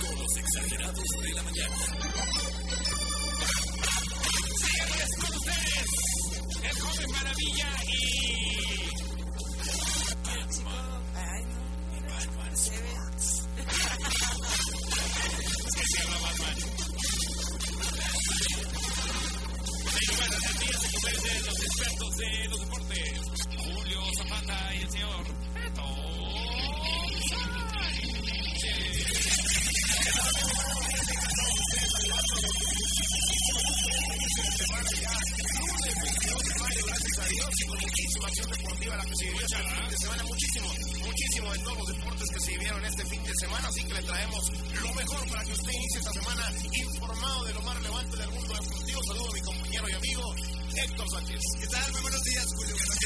Con 0.00 0.18
los 0.18 0.36
exagerados 0.36 1.08
de 1.22 1.32
la 1.32 1.42
mañana. 1.42 1.76
Señores, 4.60 5.10
con 5.20 5.34
ustedes, 5.36 5.90
el 6.62 6.76
joven 6.80 7.10
maravilla 7.10 7.70
y. 7.88 7.94
Batman. 16.20 16.56
Se 20.94 21.40
los 21.40 21.58
expertos 21.62 22.16
de 22.16 22.48
los 22.48 22.60
deportes: 22.60 23.20
Julio 23.56 24.00
Zapata 24.18 24.74
y 24.74 24.82
el 24.82 24.90
señor 24.90 25.24
gracias 35.84 37.18
a 37.18 37.28
Dios, 37.28 37.50
y 37.60 37.66
con 37.66 37.78
muchísima 37.78 38.26
acción 38.26 38.50
deportiva 38.50 38.96
la 38.96 39.04
que 39.04 39.14
se 39.16 39.24
vivió 39.24 39.44
este 39.44 39.56
fin 39.56 39.90
de 39.90 39.96
semana, 39.96 40.22
muchísimo, 40.24 40.72
muchísimo 41.04 41.52
de 41.52 41.58
todos 41.58 41.78
los 41.78 41.88
deportes 41.88 42.30
que 42.30 42.40
se 42.40 42.50
vivieron 42.52 42.84
este 42.84 43.04
fin 43.06 43.24
de 43.24 43.34
semana, 43.34 43.66
así 43.68 43.82
que 43.84 43.94
le 43.94 44.02
traemos 44.02 44.52
lo 44.80 44.94
mejor 44.94 45.28
para 45.28 45.44
que 45.44 45.52
usted 45.52 45.72
inicie 45.72 45.98
esta 45.98 46.12
semana 46.12 46.52
informado 46.72 47.44
de 47.44 47.54
lo 47.54 47.62
más 47.62 47.76
relevante 47.76 48.16
del 48.16 48.30
mundo 48.30 48.54
deportivo. 48.54 49.02
Saludo 49.04 49.28
a 49.28 49.32
mi 49.32 49.40
compañero 49.40 49.88
y 49.88 49.92
amigo 49.92 50.34
Héctor 50.74 51.10
Sánchez. 51.10 51.40
¿Qué 51.60 51.66
tal? 51.66 51.92
Muy 51.92 52.00
buenos 52.02 52.22
días, 52.22 52.46
Julio. 52.56 52.76
Buenos. 52.76 52.98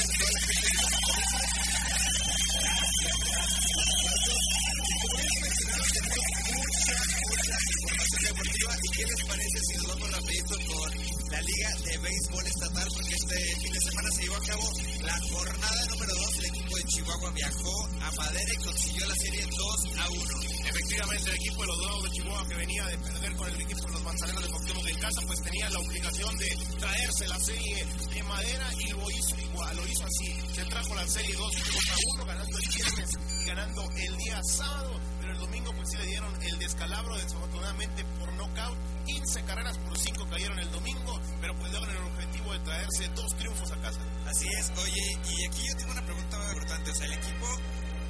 Entonces, 9.58 9.74
si 9.74 9.88
nos 9.88 9.98
vamos 9.98 10.10
rapidito 10.14 10.54
con 10.70 11.32
la 11.32 11.40
Liga 11.42 11.70
de 11.82 11.98
Béisbol 11.98 12.46
Estatal, 12.46 12.88
porque 12.94 13.14
este 13.14 13.56
fin 13.58 13.72
de 13.72 13.80
semana 13.80 14.08
se 14.14 14.22
llevó 14.22 14.36
a 14.36 14.46
cabo 14.46 14.72
la 15.02 15.18
jornada 15.18 15.86
número 15.90 16.14
2. 16.14 16.38
El 16.38 16.44
equipo 16.44 16.76
de 16.76 16.82
Chihuahua 16.84 17.30
viajó 17.32 17.88
a 17.98 18.10
Madera 18.12 18.52
y 18.54 18.64
consiguió 18.64 19.06
la 19.08 19.14
serie 19.16 19.46
2 19.50 19.98
a 19.98 20.10
1. 20.10 20.22
Efectivamente, 20.62 21.30
el 21.30 21.36
equipo 21.36 21.62
de 21.62 21.66
los 21.66 21.78
Dorados 21.78 22.02
de 22.04 22.10
Chihuahua, 22.10 22.48
que 22.48 22.54
venía 22.54 22.86
de 22.86 22.98
perder 22.98 23.32
con 23.34 23.48
el 23.48 23.60
equipo 23.60 23.82
de 23.82 23.92
los 23.92 24.02
Manzaneros 24.04 24.42
de 24.42 24.48
Coctemoc 24.48 24.86
en 24.86 24.98
casa, 25.00 25.20
pues 25.26 25.42
tenía 25.42 25.70
la 25.70 25.78
obligación 25.80 26.36
de 26.38 26.48
traerse 26.78 27.26
la 27.26 27.38
serie 27.40 27.86
en 28.14 28.26
Madera 28.26 28.70
y 28.78 28.88
lo 28.90 29.10
hizo 29.10 29.36
lo 29.74 29.86
hizo 29.86 30.04
así. 30.04 30.54
Se 30.54 30.64
trajo 30.66 30.94
la 30.94 31.06
serie 31.06 31.34
2 31.34 31.52
contra 31.56 31.94
1, 32.14 32.24
ganando 32.26 32.58
el 32.58 32.68
viernes 32.68 33.10
y 33.40 33.44
ganando 33.44 33.90
el 33.96 34.16
día 34.18 34.40
sábado 34.44 35.07
el 35.38 35.46
domingo 35.46 35.72
pues 35.72 35.88
sí 35.90 35.96
le 35.98 36.06
dieron 36.06 36.42
el 36.42 36.58
descalabro 36.58 37.16
desafortunadamente 37.16 38.04
por 38.18 38.32
knockout, 38.34 38.76
15 39.06 39.42
carreras 39.44 39.78
por 39.78 39.96
5 39.96 40.26
cayeron 40.28 40.58
el 40.58 40.70
domingo, 40.72 41.20
pero 41.40 41.54
pues 41.56 41.72
logran 41.72 41.96
el 41.96 42.02
objetivo 42.02 42.52
de 42.52 42.58
traerse 42.60 43.08
dos 43.14 43.36
triunfos 43.36 43.70
a 43.70 43.76
casa. 43.80 44.00
Así 44.26 44.46
es, 44.58 44.70
oye, 44.82 45.00
y 45.30 45.46
aquí 45.46 45.62
yo 45.68 45.76
tengo 45.76 45.92
una 45.92 46.04
pregunta 46.04 46.38
importante, 46.48 46.90
o 46.90 46.94
sea, 46.94 47.06
el 47.06 47.12
equipo 47.12 47.46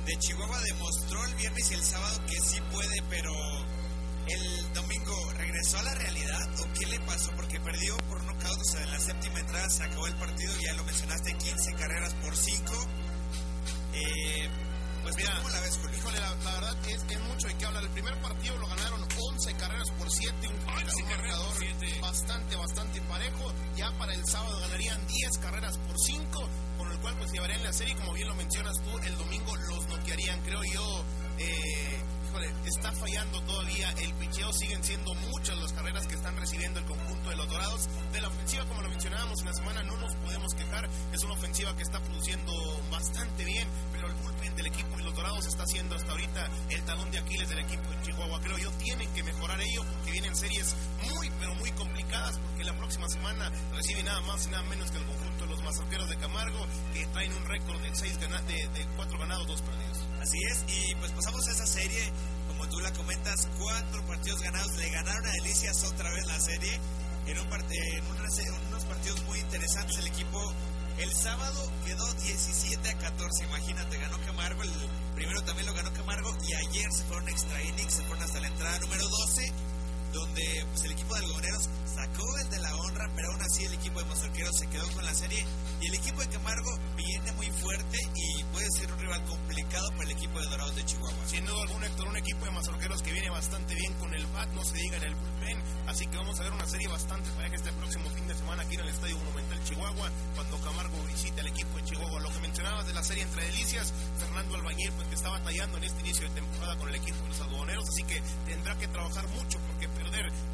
de 0.07 0.17
Chihuahua 0.17 0.59
demostró 0.63 1.25
el 1.27 1.35
viernes 1.35 1.71
y 1.71 1.75
el 1.75 1.85
sábado 1.85 2.19
que 2.27 2.41
sí 2.41 2.61
puede, 2.73 3.03
pero 3.11 3.33
el 4.29 4.73
domingo 4.73 5.33
regresó 5.37 5.79
a 5.79 5.83
la 5.83 5.95
realidad 5.95 6.49
o 6.61 6.73
qué 6.79 6.87
le 6.87 7.01
pasó 7.01 7.31
porque 7.37 7.61
perdió 7.61 7.97
por 8.09 8.25
nocaut, 8.25 8.59
o 8.59 8.65
sea, 8.65 8.83
en 8.83 8.91
la 8.91 9.01
séptima 9.01 9.41
entrada 9.41 9.69
se 9.69 9.85
acabó 9.85 10.07
el 10.07 10.17
partido, 10.17 10.55
ya 10.65 10.73
lo 10.75 10.85
mencionaste, 10.85 11.35
15 11.35 11.73
carreras 11.75 12.15
por 12.15 12.35
5. 12.35 12.89
Mira, 15.19 15.35
la 15.35 15.97
Híjole, 15.97 16.21
la, 16.21 16.35
la 16.45 16.53
verdad 16.53 16.77
es, 16.87 17.03
es, 17.09 17.21
mucho 17.23 17.49
hay 17.49 17.55
que 17.55 17.67
hablar. 17.67 17.83
El 17.83 17.91
primer 17.91 18.15
partido 18.23 18.57
lo 18.57 18.69
ganaron 18.69 19.03
11 19.19 19.55
carreras 19.55 19.91
por 19.99 20.09
7, 20.09 20.49
un, 20.49 20.65
marcador 20.65 22.01
bastante, 22.01 22.57
bastante 22.57 23.01
parejo. 23.03 23.53
Ya 23.77 23.91
para 23.99 24.15
el 24.15 24.25
sábado 24.27 24.61
ganarían 24.61 25.05
10 25.07 25.39
carreras 25.39 25.77
por 25.79 25.99
5, 25.99 26.49
con 26.79 26.93
el 26.93 26.99
cual 27.01 27.17
pues 27.19 27.33
llevarían 27.33 27.65
la 27.65 27.73
serie, 27.73 27.97
como 27.97 28.13
bien 28.13 28.29
lo 28.29 28.35
mencionas 28.37 28.77
tú, 28.83 28.97
el 28.99 29.17
domingo 29.19 29.57
los 29.57 29.89
noquearían, 29.89 30.41
creo 30.43 30.63
yo. 30.73 31.05
Eh, 31.39 32.01
está 32.65 32.93
fallando 32.93 33.41
todavía 33.43 33.91
el 34.03 34.13
picheo, 34.15 34.53
siguen 34.53 34.83
siendo 34.85 35.15
muchas 35.15 35.57
las 35.59 35.73
carreras 35.73 36.07
que 36.07 36.15
están 36.15 36.37
recibiendo 36.37 36.79
el 36.79 36.87
conjunto 36.87 37.31
de 37.31 37.37
los 37.37 37.49
Dorados. 37.49 37.89
De 38.13 38.21
la 38.21 38.29
ofensiva, 38.29 38.65
como 38.67 38.83
lo 38.83 38.91
mencionábamos 38.91 39.41
en 39.41 39.47
la 39.47 39.53
semana, 39.55 39.83
no 39.83 39.97
nos 39.97 40.15
podemos 40.17 40.55
quejar, 40.55 40.89
es 41.13 41.23
una 41.23 41.35
ofensiva 41.35 41.75
que 41.77 41.83
está 41.83 42.01
produciendo 42.01 42.53
bastante 42.91 43.45
bien, 43.45 43.67
pero 43.93 44.09
el 44.09 44.15
bullpen 44.15 44.55
del 44.57 44.67
equipo 44.67 44.99
y 44.99 45.03
los 45.03 45.15
Dorados 45.15 45.47
está 45.47 45.67
siendo 45.67 45.97
hasta 45.97 46.11
ahorita 46.11 46.51
el 46.71 46.83
talón 46.83 47.11
de 47.11 47.19
Aquiles 47.19 47.49
del 47.49 47.61
equipo 47.61 47.91
de 47.91 48.03
Chihuahua. 48.03 48.41
Creo 48.41 48.59
yo 48.59 48.71
tienen 48.73 49.09
que 49.15 49.23
mejorar 49.23 49.61
ello 49.61 49.85
porque 49.85 50.13
vienen 50.13 50.37
series 50.37 50.75
muy, 51.03 51.31
pero 51.41 51.55
muy 51.55 51.71
complicadas, 51.73 52.39
porque 52.39 52.65
la 52.65 52.77
próxima 52.77 53.09
semana 53.09 53.51
recibe 53.75 54.03
nada 54.03 54.21
más 54.23 54.47
y 54.47 54.51
nada 54.51 54.63
menos 54.65 54.91
que 54.91 54.99
el 54.99 55.05
conjunto 55.05 55.45
de 55.45 55.51
los 55.51 55.63
Mazorqueros 55.63 56.09
de 56.09 56.17
Camargo, 56.17 56.67
que 56.93 57.07
traen 57.07 57.33
un 57.33 57.45
récord 57.47 57.81
de, 57.81 57.95
seis 57.95 58.19
de, 58.21 58.29
de 58.29 58.87
cuatro 58.97 59.19
ganados, 59.19 59.47
dos 59.47 59.63
perdidos. 59.63 60.08
Así 60.21 60.39
es, 60.51 60.65
y 60.69 60.95
pues 60.97 61.13
pasamos 61.13 61.47
a 61.47 61.53
esa 61.53 61.67
serie, 61.67 62.13
como 62.49 62.69
tú 62.69 62.81
la 62.81 62.93
comentas, 62.93 63.49
cuatro 63.59 64.05
partidos 64.07 64.41
ganados, 64.41 64.77
le 64.77 64.91
ganaron 64.91 65.27
a 65.27 65.33
Delicias 65.33 65.85
otra 65.85 66.11
vez 66.13 66.27
la 66.27 66.41
serie, 66.41 66.81
en, 67.27 67.39
un 67.39 67.47
unos 68.69 68.85
partidos 68.85 69.23
muy 69.25 69.39
interesantes 69.39 69.99
el 69.99 70.07
equipo 70.07 70.41
el 70.99 71.13
sábado 71.15 71.71
quedó 71.85 72.13
17 72.15 72.89
a 72.89 72.99
14, 72.99 73.45
imagínate, 73.45 73.99
ganó 73.99 74.19
Camargo, 74.27 74.63
el 74.63 74.71
primero 75.15 75.43
también 75.43 75.67
lo 75.67 75.75
ganó 75.75 75.93
Camargo 75.93 76.37
y 76.49 76.55
ayer 76.55 76.91
se 76.91 77.05
fueron 77.05 77.29
extra 77.29 77.63
innings, 77.63 77.95
se 77.95 78.03
fueron 78.03 78.25
hasta 78.25 78.41
la 78.41 78.49
entrada 78.49 78.79
número 78.81 79.07
12, 79.07 79.53
donde 80.13 80.67
pues, 80.73 80.85
el 80.85 80.93
equipo 80.93 81.15
de 81.15 81.21
algodoneros 81.21 81.69
sacó 81.95 82.39
el 82.39 82.51
de 82.51 82.59
la 82.59 82.75
honra, 82.75 83.09
pero 83.15 83.31
aún 83.31 83.43
así 83.43 83.65
el 83.65 83.75
equipo 83.75 84.01
de 84.01 84.07
mazorqueros 84.07 84.57
se 84.59 84.67
quedó 84.67 84.89
con 84.93 85.05
la 85.05 85.15
serie 85.15 85.45
y 85.81 85.87
el 85.87 85.95
equipo 85.95 86.21
de 86.21 86.29
Camargo 86.29 86.77
viene 86.97 87.33
muy 87.33 87.51
fuerte 87.53 87.99
y 88.15 88.38
puede 88.59 88.71
ser 88.73 88.93
un 88.93 88.99
rival 88.99 89.23
complicado 89.23 89.89
para 89.93 90.03
el 90.03 90.11
equipo 90.11 90.41
de 90.41 90.47
Dorados 90.49 90.75
de 90.75 90.85
Chihuahua. 90.85 91.27
Sin 91.27 91.47
duda 91.47 91.63
algún 91.63 91.85
Héctor, 91.85 92.09
un 92.09 92.17
equipo 92.17 92.45
de 92.45 92.51
mazorqueros 92.51 93.03
que 93.03 93.13
viene 93.13 93.31
bastante 93.31 93.73
bien 93.77 93.93
con 93.95 94.13
el 94.13 94.27
bat, 94.35 94.49
no 94.51 94.65
se 94.65 94.77
diga 94.79 94.97
en 94.97 95.05
el 95.05 95.15
bullpen, 95.15 95.63
así 95.87 96.09
que 96.09 96.17
vamos 96.17 96.41
a 96.41 96.43
ver 96.43 96.53
una 96.53 96.67
serie 96.67 96.89
bastante 96.89 97.31
pareja 97.31 97.55
este 97.55 97.73
próximo 97.75 98.11
fin 98.11 98.27
de 98.27 98.35
semana 98.35 98.65
aquí 98.65 98.75
en 98.75 98.81
el 98.81 98.89
Estadio 98.89 99.17
Monumental 99.19 99.63
Chihuahua, 99.63 100.11
cuando 100.35 100.59
Camargo 100.59 100.99
visita 101.07 101.41
al 101.41 101.47
equipo 101.47 101.77
de 101.77 101.85
Chihuahua. 101.85 102.21
Lo 102.21 102.33
que 102.33 102.41
mencionabas 102.41 102.85
de 102.89 102.95
la 102.95 103.05
serie 103.05 103.23
entre 103.23 103.45
delicias, 103.45 103.93
Fernando 104.19 104.57
Albañil, 104.57 104.91
pues 104.91 105.07
que 105.07 105.15
está 105.15 105.29
batallando 105.29 105.79
en 105.79 105.85
este 105.85 106.01
inicio 106.01 106.29
de 106.29 106.35
temporada 106.35 106.77
con 106.79 106.89
el 106.89 106.97
equipo 106.97 107.23
de 107.23 107.29
los 107.29 107.41
algodoneros, 107.41 107.89
así 107.89 108.03
que 108.03 108.21
tendrá 108.45 108.77
que 108.77 108.89
trabajar 108.89 109.29
mucho 109.29 109.61
porque 109.69 109.87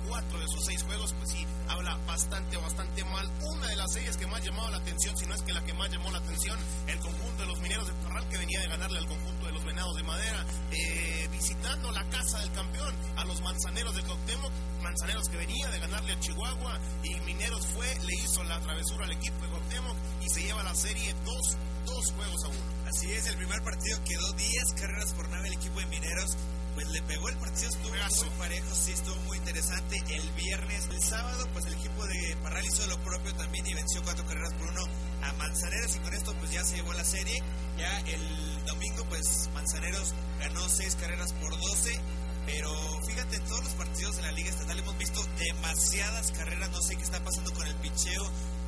cuatro 0.08 0.38
de 0.38 0.48
sus 0.48 0.64
seis 0.64 0.82
juegos, 0.82 1.14
pues 1.18 1.30
sí, 1.30 1.46
habla 1.68 1.96
bastante, 2.06 2.56
bastante 2.56 3.04
mal. 3.04 3.30
Una 3.40 3.68
de 3.68 3.76
las 3.76 3.92
series 3.92 4.16
que 4.16 4.26
más 4.26 4.44
llamaba 4.44 4.70
la 4.70 4.76
atención, 4.78 5.16
si 5.16 5.26
no 5.26 5.34
es 5.34 5.42
que 5.42 5.52
la 5.52 5.64
que 5.64 5.72
más 5.74 5.90
llamó 5.90 6.10
la 6.10 6.18
atención, 6.18 6.58
el 6.86 6.98
conjunto 6.98 7.42
de 7.42 7.48
los 7.48 7.60
mineros 7.60 7.86
de 7.86 7.92
Parral, 7.94 8.28
que 8.28 8.38
venía 8.38 8.60
de 8.60 8.68
ganarle 8.68 8.98
al 8.98 9.06
conjunto 9.06 9.46
de 9.46 9.52
los 9.52 9.64
venados 9.64 9.96
de 9.96 10.02
madera, 10.02 10.46
eh, 10.70 11.28
visitando 11.32 11.90
la 11.92 12.04
casa 12.10 12.38
del 12.40 12.52
campeón, 12.52 12.94
a 13.16 13.24
los 13.24 13.40
manzaneros 13.42 13.94
de 13.94 14.02
Coctemoc, 14.02 14.52
manzaneros 14.82 15.28
que 15.28 15.36
venía 15.36 15.68
de 15.70 15.78
ganarle 15.78 16.12
a 16.12 16.20
Chihuahua, 16.20 16.80
y 17.02 17.14
Mineros 17.20 17.66
fue, 17.68 17.86
le 17.86 18.14
hizo 18.22 18.44
la 18.44 18.60
travesura 18.60 19.04
al 19.04 19.12
equipo 19.12 19.44
de 19.44 19.50
Coctemoc 19.50 19.96
y 20.20 20.28
se 20.28 20.42
lleva 20.42 20.62
la 20.62 20.74
serie 20.74 21.14
dos, 21.24 21.56
dos 21.86 22.12
juegos 22.12 22.44
a 22.44 22.48
uno. 22.48 22.74
Así 22.86 23.10
es, 23.12 23.26
el 23.26 23.36
primer 23.36 23.62
partido 23.62 23.98
quedó 24.04 24.32
10 24.32 24.80
carreras 24.80 25.12
por 25.14 25.28
nave 25.30 25.48
el 25.48 25.54
equipo 25.54 25.80
de 25.80 25.86
Mineros 25.86 26.36
pues 26.74 26.88
le 26.88 27.02
pegó 27.02 27.28
el 27.28 27.36
partido, 27.36 27.68
estuvo 27.68 27.90
muy 27.90 28.38
parejo, 28.38 28.74
sí, 28.74 28.92
estuvo 28.92 29.16
muy 29.22 29.38
interesante. 29.38 30.02
El 30.08 30.30
viernes, 30.32 30.88
el 30.90 31.02
sábado, 31.02 31.48
pues 31.52 31.66
el 31.66 31.74
equipo 31.74 32.04
de 32.06 32.36
Parral 32.42 32.64
hizo 32.64 32.86
lo 32.86 32.98
propio 33.02 33.34
también 33.34 33.66
y 33.66 33.74
venció 33.74 34.02
cuatro 34.02 34.26
carreras 34.26 34.52
por 34.54 34.68
uno 34.68 34.82
a 35.22 35.32
Manzaneros 35.34 35.96
y 35.96 35.98
con 36.00 36.14
esto 36.14 36.34
pues 36.34 36.50
ya 36.50 36.64
se 36.64 36.76
llevó 36.76 36.92
la 36.92 37.04
serie. 37.04 37.42
Ya 37.78 37.98
el 38.00 38.64
domingo 38.66 39.04
pues 39.08 39.48
Manzaneros 39.54 40.14
ganó 40.40 40.68
seis 40.68 40.96
carreras 40.96 41.32
por 41.34 41.58
doce. 41.58 41.98
Pero 42.46 42.70
fíjate, 43.06 43.36
en 43.36 43.44
todos 43.44 43.64
los 43.64 43.72
partidos 43.72 44.16
de 44.16 44.22
la 44.22 44.32
Liga 44.32 44.50
Estatal 44.50 44.78
hemos 44.78 44.98
visto 44.98 45.24
demasiadas 45.38 46.30
carreras. 46.32 46.70
No 46.70 46.82
sé 46.82 46.96
qué 46.96 47.02
está 47.02 47.22
pasando 47.24 47.52
con 47.54 47.66
el 47.66 47.74
picheo, 47.76 48.22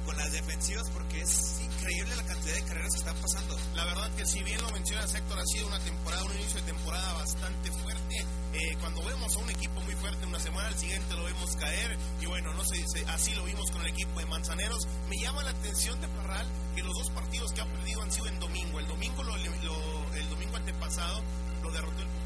con 0.06 0.16
las 0.16 0.32
defensivas, 0.32 0.88
porque 0.90 1.20
es 1.20 1.60
de 2.52 2.62
carreras 2.62 2.92
que 2.92 2.98
están 2.98 3.16
pasando. 3.16 3.56
La 3.74 3.84
verdad 3.84 4.10
que 4.16 4.26
si 4.26 4.42
bien 4.42 4.60
lo 4.62 4.70
menciona 4.70 5.04
Héctor, 5.04 5.38
ha 5.38 5.46
sido 5.46 5.66
una 5.66 5.78
temporada, 5.80 6.24
un 6.24 6.32
inicio 6.34 6.60
de 6.60 6.66
temporada 6.66 7.12
bastante 7.14 7.70
fuerte. 7.72 8.24
Eh, 8.52 8.76
cuando 8.80 9.02
vemos 9.02 9.34
a 9.36 9.38
un 9.38 9.50
equipo 9.50 9.80
muy 9.82 9.94
fuerte 9.94 10.26
una 10.26 10.38
semana, 10.38 10.68
al 10.68 10.78
siguiente 10.78 11.14
lo 11.14 11.24
vemos 11.24 11.56
caer. 11.56 11.96
Y 12.20 12.26
bueno, 12.26 12.52
no 12.54 12.64
sé, 12.64 12.84
así 13.08 13.34
lo 13.34 13.44
vimos 13.44 13.70
con 13.70 13.82
el 13.82 13.88
equipo 13.88 14.20
de 14.20 14.26
Manzaneros. 14.26 14.86
Me 15.08 15.18
llama 15.18 15.42
la 15.42 15.50
atención 15.50 16.00
de 16.00 16.08
Parral 16.08 16.46
que 16.74 16.82
los 16.82 16.94
dos 16.94 17.10
partidos 17.10 17.52
que 17.52 17.60
ha 17.60 17.66
perdido 17.66 18.02
han 18.02 18.12
sido 18.12 18.26
en 18.28 18.38
domingo. 18.38 18.78
El 18.78 18.86
domingo, 18.86 19.22
lo, 19.22 19.34
el 19.36 20.30
domingo 20.30 20.56
antepasado, 20.56 21.22
lo 21.62 21.70
derrotó 21.70 22.02
el 22.02 22.25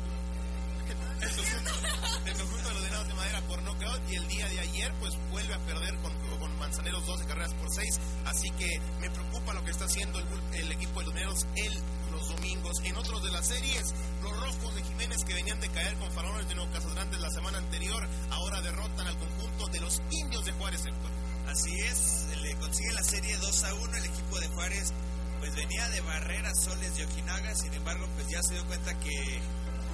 el 1.23 2.35
conjunto, 2.37 2.69
de 2.69 2.75
los 2.75 2.83
denados 2.83 3.09
de 3.09 3.15
madera 3.15 3.41
por 3.43 3.63
knockout 3.63 4.11
y 4.11 4.17
el 4.17 4.29
día 4.29 4.49
de 4.49 4.61
ayer 4.61 4.93
pues 5.01 5.15
vuelve 5.31 5.55
a 5.55 5.59
perder 5.59 5.95
con, 5.99 6.13
con 6.39 6.59
Manzaneros 6.59 7.05
12 7.07 7.27
carreras 7.27 7.53
por 7.55 7.71
6 7.71 8.01
así 8.27 8.51
que 8.53 8.81
me 9.01 9.11
preocupa 9.11 9.53
lo 9.53 9.65
que 9.65 9.71
está 9.71 9.85
haciendo 9.85 10.19
el, 10.53 10.73
equipo 10.73 11.03
de 11.03 11.13
denados 11.13 11.47
el 11.57 11.83
los 12.11 12.29
domingos. 12.29 12.81
En 12.85 12.97
otros 12.97 13.23
de 13.23 13.31
las 13.31 13.47
series 13.47 13.95
los 14.23 14.33
rojos 14.41 14.75
de 14.75 14.83
Jiménez 14.83 15.25
que 15.25 15.35
venían 15.35 15.61
de 15.61 15.69
caer 15.69 15.95
con 15.97 16.11
Faraones 16.13 16.49
de 16.49 16.55
Nuevo 16.55 16.71
Grandes 16.95 17.21
la 17.21 17.31
semana 17.31 17.59
anterior 17.59 18.07
ahora 18.31 18.61
derrotan 18.63 19.07
al 19.07 19.17
conjunto 19.19 19.69
de 19.69 19.81
los 19.81 20.01
indios 20.11 20.45
de 20.45 20.53
Juárez 20.53 20.83
sector 20.83 21.11
así 21.49 21.73
es 21.81 22.27
le 22.43 22.55
consigue 22.57 22.93
la 22.93 23.05
serie 23.05 23.37
2 23.37 23.65
a 23.65 23.75
1 23.75 23.97
el 23.97 24.05
equipo 24.05 24.41
de 24.41 24.49
Juárez 24.49 24.93
pues 25.39 25.55
venía 25.55 25.89
de 25.89 26.01
barrera 26.01 26.55
Soles 26.55 26.97
de 26.97 27.05
Okinaga 27.05 27.55
sin 27.55 27.73
embargo 27.75 28.07
pues 28.15 28.29
ya 28.29 28.43
se 28.43 28.55
dio 28.55 28.67
cuenta 28.67 28.99
que 28.99 29.41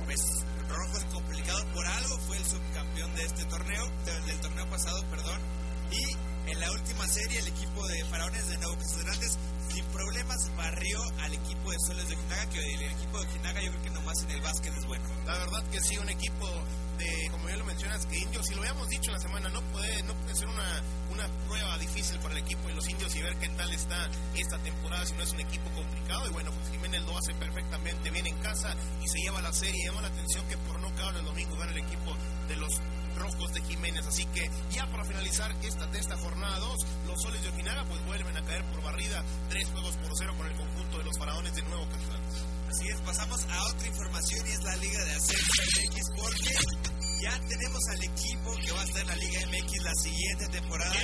pues 0.07 0.21
Rojo 0.69 0.99
es 0.99 1.05
complicado 1.05 1.65
por 1.73 1.87
algo, 1.87 2.19
fue 2.27 2.37
el 2.37 2.45
subcampeón 2.45 3.15
de 3.15 3.25
este 3.25 3.45
torneo, 3.45 3.85
del 4.27 4.41
torneo 4.41 4.69
pasado, 4.71 5.03
perdón. 5.11 5.41
Y 5.91 6.51
en 6.51 6.61
la 6.61 6.71
última 6.73 7.07
serie 7.07 7.39
el 7.39 7.49
equipo 7.49 7.87
de 7.87 8.05
Faraones 8.07 8.49
de 8.49 8.59
Nuevo 8.59 8.77
Casas 8.77 9.05
Grandes 9.05 9.39
sin 9.73 9.85
problemas 9.87 10.51
barrió 10.57 11.03
al 11.21 11.35
equipo 11.35 11.71
de 11.71 11.77
Soles 11.87 12.09
de 12.09 12.15
Ojinaga, 12.15 12.47
que 12.47 12.59
el 12.59 12.83
equipo 12.83 13.19
de 13.19 13.27
Ojinaga 13.27 13.63
yo 13.63 13.71
creo 13.71 13.83
que 13.83 13.91
nomás 13.91 14.23
en 14.23 14.31
el 14.31 14.41
básquet 14.41 14.77
es 14.77 14.87
bueno. 14.87 15.05
La 15.27 15.39
verdad 15.39 15.65
que 15.71 15.81
sí, 15.81 15.99
un 15.99 16.09
equipo 16.09 16.49
de, 16.99 17.29
como 17.31 17.49
ya 17.49 17.57
lo 17.57 17.65
mencionas, 17.65 18.07
que 18.07 18.19
Indios, 18.19 18.47
si 18.47 18.55
lo 18.55 18.61
habíamos 18.61 18.89
dicho 18.89 19.11
la 19.11 19.19
semana, 19.19 19.49
no 19.49 19.61
puede, 19.73 20.03
no 20.05 20.15
puede 20.15 20.35
ser 20.35 20.49
una, 20.49 20.83
una 21.11 21.29
prueba 21.47 21.79
difícil 21.79 22.19
para 22.19 22.35
el 22.35 22.41
equipo 22.41 22.69
de 22.69 22.75
los 22.75 22.89
Indios 22.89 23.15
y 23.17 23.23
ver 23.23 23.37
qué 23.37 23.49
tal 23.51 23.73
está 23.73 24.09
esta 24.35 24.59
temporada, 24.59 25.05
si 25.07 25.15
no 25.15 25.23
es 25.23 25.33
un 25.33 25.41
equipo 25.41 25.71
complicado. 25.71 26.29
Y 26.29 26.33
bueno, 26.33 26.51
pues 26.53 26.71
Jiménez 26.71 27.03
lo 27.03 27.17
hace 27.17 27.35
perfectamente 27.35 28.11
bien 28.11 28.27
en 28.27 28.37
casa 28.39 28.75
y 29.03 29.09
se 29.09 29.19
lleva 29.19 29.41
la 29.43 29.53
serie. 29.53 29.87
Llama 29.87 30.03
la 30.03 30.09
atención 30.09 30.47
que 30.49 30.57
por 30.59 30.81
no 30.81 30.95
caer 30.95 31.17
el 31.17 31.25
domingo 31.25 31.57
gana 31.57 31.73
el 31.73 31.79
equipo 31.79 32.17
de 32.49 32.57
los 32.57 32.81
rojos 33.17 33.53
de 33.53 33.63
Jiménez. 33.63 34.07
Así 34.07 34.25
que 34.27 34.51
ya 34.71 34.87
para 34.87 35.05
finalizar 35.05 35.55
esta, 35.63 35.87
de 35.87 35.99
esta 35.99 36.17
jornada 36.17 36.59
2, 36.59 36.87
los 37.07 37.23
soles 37.23 37.43
de 37.43 37.49
Ojinaga 37.49 37.85
pues 37.85 38.05
vuelven 38.07 38.37
a 38.37 38.43
caer 38.43 38.65
por 38.67 38.83
barrida, 38.83 39.23
tres 39.49 39.69
juegos 39.71 39.97
por 39.97 40.13
cero 40.17 40.35
con 40.37 40.47
el 40.47 40.57
conjunto 40.57 40.99
de 40.99 41.05
los 41.05 41.19
faraones 41.19 41.55
de 41.55 41.63
nuevo 41.63 41.87
Así 42.77 42.89
es, 42.89 43.01
pasamos 43.01 43.41
a 43.49 43.65
otra 43.69 43.87
información 43.87 44.47
y 44.47 44.51
es 44.51 44.63
la 44.63 44.77
Liga 44.77 45.03
de 45.03 45.13
Ascenso 45.13 45.63
MX 45.65 46.11
porque 46.15 46.55
ya 47.23 47.41
tenemos 47.49 47.83
al 47.89 48.05
equipo 48.05 48.53
que 48.57 48.73
va 48.73 48.83
a 48.83 48.85
estar 48.85 49.01
en 49.01 49.09
la 49.09 49.17
Liga 49.17 49.41
MX 49.47 49.83
la 49.83 49.95
siguiente 49.95 50.47
temporada. 50.49 50.95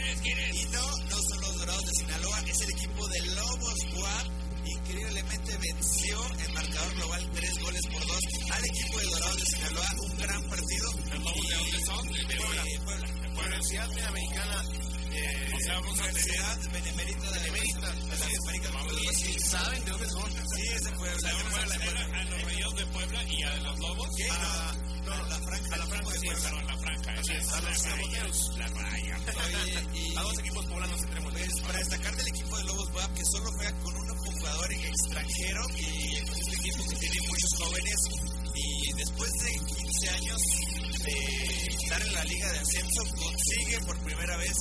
Y 0.53 0.65
no, 0.67 0.99
no 1.09 1.17
son 1.17 1.41
los 1.41 1.57
Dorados 1.57 1.87
de 1.87 1.93
Sinaloa, 1.93 2.41
es 2.41 2.61
el 2.61 2.71
equipo 2.73 3.09
de 3.09 3.21
Lobos 3.21 3.79
Guap. 3.95 4.27
Increíblemente 4.67 5.57
venció 5.57 6.19
en 6.45 6.53
marcador 6.53 6.95
global 6.95 7.31
tres 7.33 7.59
goles 7.59 7.87
por 7.87 8.07
dos 8.07 8.21
al 8.51 8.65
equipo 8.67 8.99
de 8.99 9.05
Dorados 9.07 9.37
de 9.37 9.47
Sinaloa. 9.47 9.89
Un 10.03 10.17
gran 10.19 10.43
partido. 10.43 10.91
¿El 11.11 11.25
Lobos 11.25 11.49
de 11.49 11.57
dónde 11.57 11.87
son? 11.87 12.07
De 12.13 12.37
Puebla. 12.37 12.65
Puebla. 12.85 13.09
Universidad 13.47 13.89
eh, 15.15 15.53
o 15.55 15.61
sea, 15.61 15.75
vamos 15.81 15.99
a 16.01 16.03
Universidad 16.05 16.59
Benemérita 16.73 17.31
de 17.31 17.39
Benemérita. 17.41 17.95
¿Y 19.25 19.39
saben 19.41 19.85
de 19.85 19.91
dónde 19.91 20.09
son? 20.09 20.33
Sí, 20.33 20.63
es 20.75 20.85
de 20.85 20.91
Puebla. 20.93 21.31
A 21.31 22.25
los 22.25 22.43
rayados 22.43 22.77
de 22.77 22.87
Puebla 22.87 23.25
y 23.29 23.43
a 23.43 23.57
los 23.57 23.79
lobos. 23.79 24.09
A, 24.31 24.77
no, 25.05 25.27
la 25.29 25.39
franja. 25.39 25.75
A 25.75 25.79
la 25.79 25.87
franja 25.87 26.11
sí, 26.13 26.27
perdón, 26.29 26.67
la 26.67 26.79
franja. 26.79 27.13
Así 27.13 27.33
es, 27.33 27.53
a 27.53 27.61
los 27.61 27.79
saboteros. 27.79 28.59
La 28.59 28.67
raya. 28.69 29.17
A 30.17 30.23
dos 30.23 30.39
equipos 30.39 30.67
poblanos 30.67 31.03
entremos. 31.03 31.33
Pues, 31.33 31.61
para 31.63 31.79
destacar 31.79 32.17
del 32.17 32.29
equipo 32.29 32.57
de 32.57 32.65
Lobos 32.65 32.89
WAP, 32.95 33.15
que 33.15 33.25
solo 33.25 33.51
juega 33.53 33.73
con 33.81 33.97
un 33.97 34.17
jugador 34.17 34.73
extranjero, 34.73 35.67
y 35.77 36.17
este 36.17 36.55
equipo 36.55 36.85
que 36.89 36.97
tiene 36.97 37.29
muchos 37.29 37.51
jóvenes, 37.59 37.97
y 38.55 38.93
después 38.93 39.33
de 39.33 39.51
15 39.51 40.09
años 40.11 40.39
de 41.05 41.67
estar 41.75 42.03
en 42.03 42.13
la 42.15 42.25
Liga 42.25 42.53
de 42.53 42.59
Ascenso, 42.61 43.03
consigue 43.17 43.81
por 43.81 43.99
primera 44.05 44.37
vez 44.37 44.57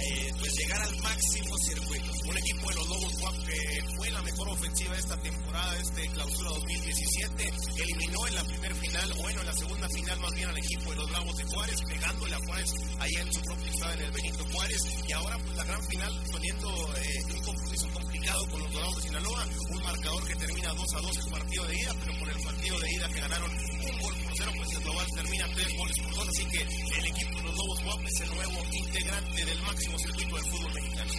eh, 0.00 0.32
pues 0.38 0.52
llegar 0.56 0.80
al 0.82 0.96
máximo 1.02 1.58
circuito. 1.58 2.12
Un 2.28 2.36
equipo 2.36 2.68
de 2.68 2.74
los 2.74 2.88
Lobos 2.88 3.18
Guap 3.20 3.34
que 3.46 3.82
fue 3.96 4.10
la 4.10 4.22
mejor 4.22 4.48
ofensiva 4.48 4.92
de 4.92 5.00
esta 5.00 5.16
temporada, 5.20 5.76
este 5.78 6.08
clausura 6.08 6.50
2017, 6.50 7.52
eliminó 7.82 8.26
en 8.26 8.34
la 8.34 8.44
primer 8.44 8.74
final, 8.74 9.12
bueno, 9.20 9.40
en 9.40 9.46
la 9.46 9.52
segunda 9.54 9.88
final 9.88 10.20
más 10.20 10.34
bien 10.34 10.48
al 10.48 10.58
equipo 10.58 10.90
de 10.90 10.96
los 10.96 11.10
Bravos 11.10 11.36
de 11.36 11.44
Juárez, 11.44 11.80
pegándole 11.88 12.34
a 12.34 12.38
Juárez 12.38 12.72
allá 12.98 13.20
en 13.20 13.32
su 13.32 13.40
propio 13.40 13.70
estado 13.72 13.92
en 13.92 14.02
el 14.02 14.10
Benito 14.12 14.44
Juárez, 14.52 14.82
y 15.08 15.12
ahora 15.12 15.38
pues 15.38 15.56
la 15.56 15.64
gran 15.64 15.82
final 15.88 16.22
poniendo 16.30 16.96
eh, 16.96 17.24
un 17.34 17.40
compromiso 17.44 17.88
complicado 17.90 18.48
con 18.48 18.60
los 18.62 18.72
Dorados 18.72 18.96
de 18.96 19.02
Sinaloa, 19.02 19.46
un 19.70 19.82
marcador 19.82 20.26
que 20.26 20.34
termina 20.36 20.74
2 20.74 20.94
a 20.94 21.00
2 21.00 21.18
el 21.18 21.30
partido 21.30 21.64
de 21.64 21.76
ida, 21.80 21.94
pero 22.00 22.18
por 22.18 22.28
el 22.28 22.42
partido 22.42 22.78
de 22.78 22.90
ida 22.92 23.08
que 23.08 23.20
ganaron 23.20 23.50
un 23.50 24.02
gol 24.02 24.14
por 24.22 24.32
cero, 24.36 24.52
pues 24.56 24.72
el 24.72 24.82
global 24.82 25.06
termina 25.14 25.48
3 25.54 25.76
goles 25.76 25.96
por 25.98 26.14
2, 26.14 26.28
así 26.28 26.44
que 26.46 26.60
el 26.98 27.06
equipo 27.06 27.36
de 27.38 27.42
los 27.44 27.56
Lobos 27.56 27.82
Guap 27.84 28.06
es 28.06 28.20
el 28.20 28.34
nuevo 28.34 28.64
integrante 28.72 29.44
del 29.44 29.62
máximo 29.62 29.87
del 29.88 30.44
fútbol 30.50 30.74
mexicano. 30.74 31.12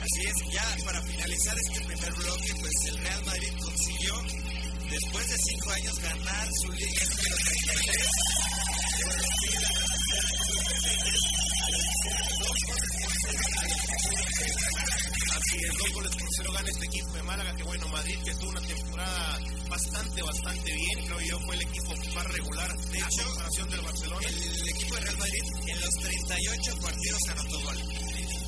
Así 0.00 0.20
es, 0.24 0.34
ya 0.52 0.84
para 0.84 1.02
finalizar 1.02 1.54
este 1.58 1.80
primer 1.84 2.12
bloque, 2.14 2.54
pues 2.60 2.72
el 2.86 2.98
Real 2.98 3.24
Madrid 3.26 3.52
consiguió, 3.60 4.14
después 4.90 5.28
de 5.28 5.36
cinco 5.36 5.70
años, 5.70 6.00
ganar 6.00 6.48
su 6.62 6.72
Liga 6.72 7.04
número 7.04 7.36
33. 7.36 8.06
Así 15.36 15.56
es, 15.56 15.72
dos 15.78 15.92
goles 15.92 16.16
por 16.16 16.28
cero 16.36 16.52
gana 16.52 16.70
este 16.70 16.86
equipo 16.86 17.12
de 17.12 17.22
Málaga, 17.22 17.56
que 17.56 17.62
bueno, 17.64 17.88
Madrid 17.88 18.18
que 18.24 18.34
tuvo 18.34 18.50
una 18.50 18.60
temporada 18.60 19.38
bastante, 19.68 20.22
bastante 20.22 20.72
bien, 20.72 21.06
creo 21.06 21.20
yo 21.20 21.38
fue 21.40 21.54
el 21.56 21.62
equipo 21.62 21.94
más 22.14 22.26
regular 22.26 22.76
de 22.96 22.98
hecho, 22.98 23.24
comparación 23.24 23.70
del 23.70 23.80
Barcelona. 23.82 24.26
El, 24.26 24.68
equipo 24.68 24.94
de 24.94 25.00
Real 25.02 25.18
Madrid 25.18 25.42
en 25.66 25.80
los 25.80 25.94
38 25.94 26.76
partidos 26.80 27.20
anotó 27.28 27.60
gol. 27.60 28.05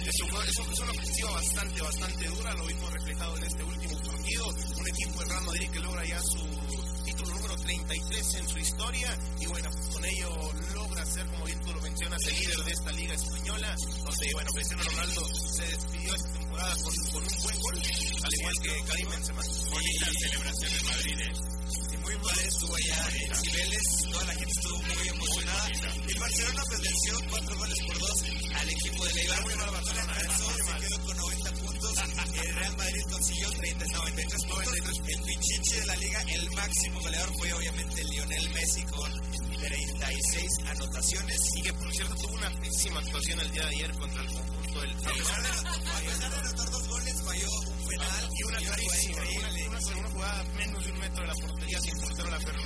Eso 0.09 0.25
eso 0.43 0.65
fue 0.65 0.85
una 0.85 0.93
ofensiva 0.93 1.31
bastante, 1.33 1.83
bastante 1.83 2.29
dura, 2.29 2.55
lo 2.55 2.67
vimos 2.67 2.93
reflejado 2.95 3.37
en 3.37 3.45
este 3.45 3.63
último 3.63 3.99
partido. 4.01 4.47
Un 4.49 4.89
equipo 4.89 5.21
de 5.21 5.27
Real 5.27 5.45
Madrid 5.45 5.71
que 5.71 5.81
logra 5.81 6.05
ya 6.07 6.19
su 6.23 7.05
título 7.05 7.35
número 7.35 7.57
33 7.57 8.35
en 8.37 8.49
su 8.49 8.59
historia 8.59 9.19
y 9.39 9.47
bueno, 9.47 9.69
pues 9.71 9.89
con 9.89 10.05
ello 10.07 10.53
logra 10.73 11.05
ser, 11.05 11.27
como 11.27 11.45
bien 11.45 11.61
tú 11.61 11.75
lo 11.75 11.83
mencionas, 11.83 12.19
el 12.27 12.39
líder 12.39 12.65
de 12.65 12.73
esta 12.73 12.93
liga 12.93 13.15
española, 13.15 13.77
donde 14.05 14.27
bueno, 14.33 14.51
Cristiano 14.55 14.83
Ronaldo 14.85 15.27
se 15.53 15.63
despidió 15.67 16.15
esta 16.15 16.33
temporada 16.33 16.75
con, 16.83 16.95
con 17.13 17.23
un 17.23 17.43
buen 17.43 17.61
gol, 17.61 17.83
al 18.23 18.35
igual 18.35 18.55
que 18.63 18.85
Karim 18.89 19.11
Benzema. 19.11 19.43
Bonita 19.43 20.38
estuvo 22.49 22.75
allá 22.75 23.09
en 23.21 23.35
Cibeles, 23.35 23.87
toda 24.11 24.25
la 24.25 24.33
gente 24.33 24.53
estuvo 24.53 24.83
muy 24.83 25.09
emocionada. 25.09 25.69
El 26.09 26.19
Barcelona 26.19 26.63
venció 26.83 27.15
cuatro 27.29 27.59
goles 27.59 27.79
por 27.87 27.99
dos 27.99 28.25
al 28.55 28.71
equipo 28.71 29.05
de 29.05 29.15
Leibar. 29.15 29.43
Muy 29.43 29.55
mal 29.55 29.71
Barcelona, 29.71 30.15
se 30.15 30.87
quedó 30.87 31.05
con 31.05 31.17
90 31.17 31.53
puntos. 31.53 31.95
El 32.39 32.55
Real 32.55 32.77
Madrid 32.77 33.03
consiguió 33.11 33.51
30, 33.51 33.85
93 33.87 34.45
puntos. 34.45 34.75
El 35.09 35.23
pichichi 35.23 35.75
de 35.75 35.87
la 35.87 35.97
liga, 35.97 36.21
el 36.23 36.51
máximo 36.53 37.01
goleador 37.01 37.37
fue 37.37 37.53
obviamente 37.53 38.05
Lionel 38.05 38.51
Messi 38.51 38.83
con 38.85 39.13
36 39.61 40.51
anotaciones. 40.69 41.39
Y 41.57 41.63
que 41.63 41.73
por 41.75 41.93
cierto 41.93 42.15
tuvo 42.15 42.35
una 42.35 42.51
pésima 42.61 43.01
actuación 43.01 43.41
el 43.41 43.51
día 43.51 43.63
de 43.63 43.69
ayer 43.69 43.93
contra 43.99 44.23
el 44.23 44.33
conjunto 44.33 44.81
del 44.81 44.91
A 44.91 45.13
pesar 45.13 45.43
de 45.43 46.37
anotar 46.37 46.71
dos 46.71 46.89
goles, 46.89 47.23
falló 47.23 47.78
y 48.39 48.43
una 48.45 48.59
clarísima, 48.59 49.23
una, 49.69 49.79
una 49.99 50.11
jugada 50.11 50.45
menos 50.57 50.85
de 50.85 50.93
un 50.93 50.99
metro 50.99 51.21
de 51.23 51.29
la 51.29 51.35
portería 51.35 51.81
sin 51.81 52.01
portero 52.01 52.31
la 52.31 52.39
perro. 52.39 52.63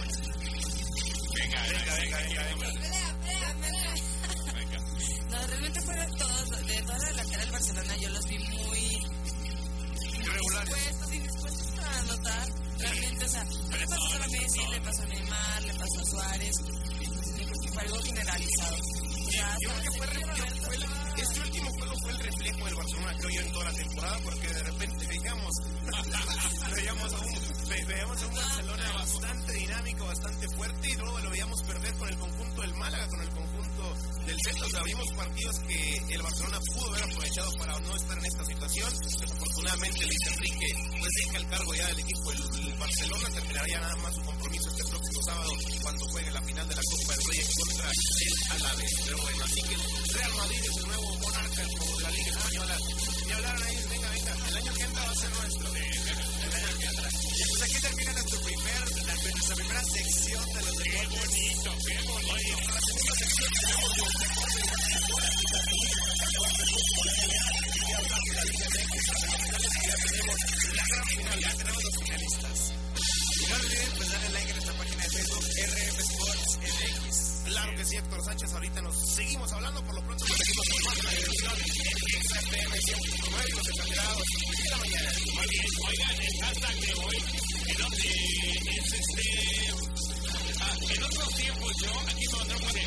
Venga, 1.34 1.62
venga, 1.62 1.96
venga, 1.96 2.18
venga. 2.20 2.42
venga. 4.54 4.78
No, 5.30 5.46
realmente 5.46 5.80
fueron 5.80 6.16
todos, 6.16 6.50
de 6.66 6.82
toda 6.82 6.98
la 6.98 7.08
delantera 7.08 7.42
del 7.42 7.52
Barcelona, 7.52 7.96
yo 7.96 8.08
los 8.10 8.26
vi 8.26 8.38
muy. 8.38 9.22
Indispuestos, 10.12 11.12
indispuestos 11.12 11.78
a 11.78 11.98
anotar. 12.00 12.48
Realmente, 12.78 13.24
o 13.24 13.28
sea, 13.28 13.44
le 13.44 13.86
pasó 13.86 14.22
a 14.22 14.28
Messi, 14.28 14.66
le 14.70 14.80
pasó 14.80 15.02
a 15.02 15.06
Neymar, 15.06 15.62
le 15.62 15.74
pasó 15.74 16.00
a 16.00 16.04
Suárez. 16.04 16.56
Fue 17.72 17.82
algo 17.82 18.02
generalizado. 18.02 18.76
Yo 19.32 19.68
creo 19.68 19.80
que 19.82 19.90
fue, 19.98 20.06
juego 21.72 21.94
fue 22.00 22.10
el 22.10 22.18
reflejo 22.18 22.64
del 22.64 22.74
Barcelona, 22.74 23.14
creo 23.18 23.30
yo, 23.30 23.40
en 23.40 23.52
toda 23.52 23.64
la 23.64 23.72
temporada, 23.72 24.18
porque 24.24 24.48
de 24.48 24.62
repente 24.62 25.06
veíamos, 25.06 25.54
veíamos, 26.74 27.12
a 27.12 27.18
un, 27.18 28.34
Barcelona 28.34 28.92
bastante 28.94 29.52
dinámico, 29.52 30.06
bastante 30.06 30.48
fuerte, 30.56 30.90
y 30.90 30.96
luego 30.96 31.18
lo 31.20 31.30
veíamos 31.30 31.62
perder 31.62 31.94
con 31.94 32.08
el 32.08 32.16
conjunto 32.18 32.62
del 32.62 32.74
Málaga, 32.74 33.08
con 33.08 33.20
el 33.20 33.30
conjunto 33.30 33.94
del 34.26 34.36
Celta. 34.44 34.66
O 34.66 34.70
sea, 34.70 34.82
vimos 34.82 35.12
partidos 35.16 35.58
que 35.60 36.14
el 36.14 36.22
Barcelona 36.22 36.58
pudo 36.74 36.90
haber 36.90 37.04
aprovechado 37.04 37.52
para 37.58 37.78
no 37.80 37.96
estar 37.96 38.18
en 38.18 38.24
esta 38.24 38.44
situación. 38.44 38.98
Desafortunadamente, 38.98 40.06
Luis 40.06 40.26
Enrique 40.26 40.66
pues 40.98 41.10
deja 41.24 41.38
el 41.38 41.48
cargo 41.48 41.74
ya 41.74 41.86
del 41.88 41.98
equipo 42.00 42.30
del 42.32 42.78
Barcelona, 42.78 43.28
terminará 43.34 43.66
ya 43.68 43.80
nada 43.80 43.96
más 43.96 44.14
su 44.14 44.22
compromiso 44.22 44.68
este 44.68 44.84
sábado 45.24 45.52
cuando 45.82 46.04
juegue 46.08 46.30
la 46.32 46.42
final 46.42 46.68
de 46.68 46.74
la 46.74 46.82
Copa 46.82 47.12
del 47.14 47.24
Rey 47.26 47.40
contra 47.56 47.86
el 47.90 48.60
Alavés. 48.62 48.92
Pero 49.04 49.18
bueno, 49.22 49.44
así 49.44 49.62
que 49.62 49.76
Real 50.18 50.32
Madrid 50.36 50.60
es 50.62 50.76
el 50.76 50.86
nuevo 50.86 51.18
monarca 51.22 51.62
de 51.62 52.02
la 52.02 52.10
Liga 52.10 52.30
Española. 52.32 52.76
Y 53.26 53.30
hablaron 53.32 53.62
ahí, 53.62 53.76
venga, 53.90 54.08
venga, 54.10 54.32
el 54.48 54.56
año 54.56 54.72
que 54.74 54.82
entra 54.82 55.04
va 55.04 55.10
a 55.10 55.14
ser 55.14 55.30
nuestro. 55.30 55.66
El 55.72 56.54
año 56.54 56.78
que 56.78 56.86
entra. 56.86 57.08
Y 57.12 57.42
pues 57.48 57.62
aquí 57.62 57.80
termina 57.82 58.12
nuestro 58.12 58.40
primer, 58.42 58.80
la- 59.06 59.14
nuestra 59.32 59.54
primera 59.56 59.82
sección 59.84 60.44
de 60.52 60.62
los 60.62 60.76
Qué 60.82 61.06
bonito, 61.06 61.70
qué 61.86 61.96
bonito. 62.02 63.72
No 73.48 73.56
olviden 73.56 73.90
pues 73.96 74.08
darle 74.10 74.28
like 74.30 74.50
en 74.50 74.56
nuestra 74.56 74.74
página 74.78 75.02
de 75.02 75.10
Facebook 75.10 75.44
RM 75.44 76.00
Sports 76.00 76.58
MX. 76.62 77.42
Claro 77.44 77.76
que 77.76 77.84
sí, 77.84 77.96
Héctor 77.96 78.24
Sánchez. 78.24 78.52
Ahorita 78.52 78.82
nos 78.82 79.14
seguimos 79.14 79.52
hablando. 79.52 79.84
Por 79.84 79.94
lo 79.94 80.02
pronto, 80.02 80.24
nos 80.26 80.36
seguimos 80.36 81.04
la 81.04 81.10
dirección 81.10 81.52
en 81.52 81.66
XFM 82.22 82.76
100.9 82.78 83.48
y 83.48 83.52
los 83.52 83.68
exagerados. 83.68 84.26
Y 84.52 84.70
la 84.70 84.76
mañana. 84.78 85.10
Muy 85.34 85.46
bien, 85.48 85.66
oigan, 85.88 86.16
el 86.22 86.34
hashtag 86.42 86.76
de 86.80 86.92
hoy, 87.02 87.16
en 87.16 87.84
este. 88.94 89.12
ah, 90.60 90.76
otros 91.06 91.34
tiempos 91.34 91.72
yo, 91.82 92.00
aquí 92.08 92.24
me 92.30 92.36
mandó 92.38 92.54
un 92.54 92.72
de. 92.72 92.82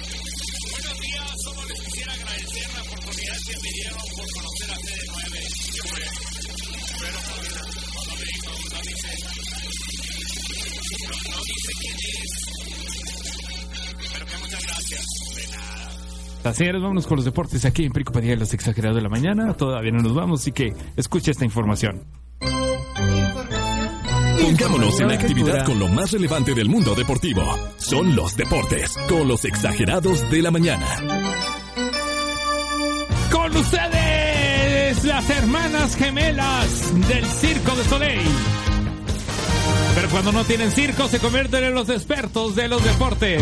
Buenos 0.72 1.00
días, 1.00 1.42
solo 1.44 1.66
les 1.66 1.80
quisiera 1.82 2.14
agradecer 2.14 2.74
la 2.74 2.82
oportunidad 2.82 3.38
que 3.46 3.58
me 3.62 3.72
dieron 3.72 4.02
por 4.16 4.28
conocer 4.34 4.72
a 4.72 4.78
CD9. 4.80 5.26
¿Qué 5.74 5.82
fue? 5.90 6.04
Pero 7.00 7.20
Paulina, 7.22 7.62
no 8.06 8.16
me 8.16 8.26
dijo, 8.26 8.52
no 8.72 8.82
dice. 8.82 10.05
No, 10.66 11.36
no 11.36 11.44
dice 11.44 11.72
quién 11.80 11.96
es. 11.96 12.32
Pero 14.14 14.26
que 14.26 14.38
muchas 14.38 14.64
gracias. 14.66 15.06
De 15.36 15.44
nada. 16.44 16.54
Señores, 16.54 16.82
vámonos 16.82 17.08
con 17.08 17.16
los 17.18 17.26
deportes 17.26 17.66
aquí 17.66 17.86
en 17.86 17.92
Perico 17.92 18.14
Padilla, 18.14 18.36
los 18.36 18.54
exagerados 18.54 18.96
de 18.96 19.02
la 19.02 19.10
mañana. 19.10 19.54
Todavía 19.54 19.92
no 19.92 20.02
nos 20.02 20.14
vamos, 20.14 20.42
así 20.42 20.52
que 20.52 20.74
escuche 20.96 21.32
esta 21.32 21.46
información. 21.46 22.04
Pongámonos 24.42 25.00
en 25.00 25.12
actividad 25.12 25.66
con 25.66 25.80
lo 25.80 25.88
más 25.88 26.12
relevante 26.12 26.54
del 26.54 26.70
mundo 26.70 26.94
deportivo. 26.96 27.44
Son 27.78 28.16
los 28.16 28.38
deportes, 28.38 28.96
con 29.10 29.28
los 29.28 29.44
exagerados 29.44 30.30
de 30.30 30.42
la 30.42 30.52
mañana. 30.52 30.86
Con 33.32 33.56
ustedes, 33.56 35.04
las 35.04 35.30
hermanas 35.30 35.96
gemelas 35.98 37.08
del 37.08 37.26
Circo 37.26 37.76
de 37.76 37.84
Soleil. 37.86 38.75
Pero 39.96 40.10
cuando 40.10 40.34
no 40.34 40.44
tienen 40.44 40.72
circo, 40.72 41.08
se 41.08 41.20
convierten 41.20 41.64
en 41.64 41.74
los 41.74 41.90
expertos 41.90 42.56
de 42.56 42.68
los 42.68 42.84
deportes. 42.84 43.42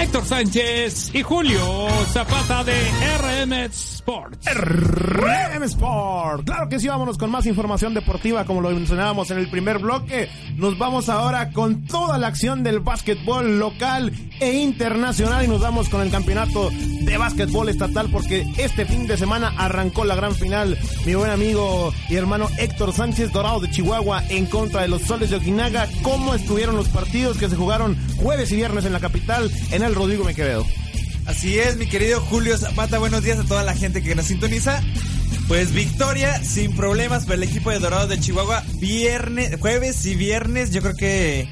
Héctor 0.00 0.24
Sánchez 0.26 1.14
y 1.14 1.22
Julio 1.22 1.88
Zapata 2.12 2.62
de 2.64 2.74
RM 3.18 3.52
Sports. 3.70 4.46
RM 4.54 5.62
Sport. 5.64 6.44
Claro 6.44 6.68
que 6.68 6.78
sí, 6.78 6.86
vámonos 6.86 7.16
con 7.16 7.30
más 7.30 7.46
información 7.46 7.94
deportiva, 7.94 8.44
como 8.44 8.60
lo 8.60 8.70
mencionábamos 8.70 9.30
en 9.30 9.38
el 9.38 9.48
primer 9.48 9.78
bloque. 9.78 10.28
Nos 10.56 10.76
vamos 10.76 11.08
ahora 11.08 11.50
con 11.50 11.86
toda 11.86 12.18
la 12.18 12.26
acción 12.26 12.62
del 12.62 12.80
básquetbol 12.80 13.58
local 13.58 14.12
e 14.38 14.52
internacional 14.52 15.44
y 15.44 15.48
nos 15.48 15.60
vamos 15.60 15.88
con 15.88 16.02
el 16.02 16.10
campeonato 16.10 16.70
de 16.70 17.16
básquetbol 17.16 17.68
estatal 17.68 18.08
porque 18.12 18.44
este 18.58 18.84
fin 18.84 19.06
de 19.06 19.16
semana 19.16 19.54
arrancó 19.56 20.04
la 20.04 20.14
gran 20.14 20.34
final. 20.34 20.78
Mi 21.06 21.14
buen 21.14 21.30
amigo 21.30 21.92
y 22.10 22.16
hermano 22.16 22.48
Héctor 22.58 22.92
Sánchez 22.92 23.32
Dorado 23.32 23.60
de 23.60 23.70
Chihuahua 23.70 24.24
en 24.28 24.46
contra 24.46 24.82
de 24.82 24.88
los 24.88 25.02
Soles 25.02 25.30
de 25.30 25.36
Okinaga. 25.36 25.88
¿Cómo 26.02 26.34
estuvieron 26.34 26.76
los 26.76 26.88
partidos 26.88 27.38
que 27.38 27.48
se 27.48 27.56
jugaron 27.56 27.96
jueves 28.16 28.50
y 28.52 28.56
viernes 28.56 28.84
en 28.84 28.92
la 28.92 29.00
capital 29.00 29.50
en 29.70 29.82
el 29.82 29.94
Rodrigo 29.94 30.24
Mequevedo? 30.24 30.66
Así 31.26 31.58
es, 31.58 31.76
mi 31.76 31.86
querido 31.88 32.20
Julio 32.20 32.56
Zapata, 32.56 32.98
buenos 32.98 33.22
días 33.22 33.38
a 33.38 33.44
toda 33.44 33.64
la 33.64 33.74
gente 33.74 34.02
que 34.02 34.14
nos 34.14 34.26
sintoniza. 34.26 34.82
Pues 35.48 35.72
victoria 35.72 36.42
sin 36.42 36.74
problemas 36.74 37.24
para 37.24 37.36
el 37.36 37.42
equipo 37.44 37.70
de 37.70 37.78
Dorados 37.78 38.08
de 38.08 38.18
Chihuahua, 38.18 38.64
viernes, 38.80 39.58
jueves 39.60 40.04
y 40.06 40.14
viernes, 40.16 40.72
yo 40.72 40.82
creo 40.82 40.94
que 40.94 41.48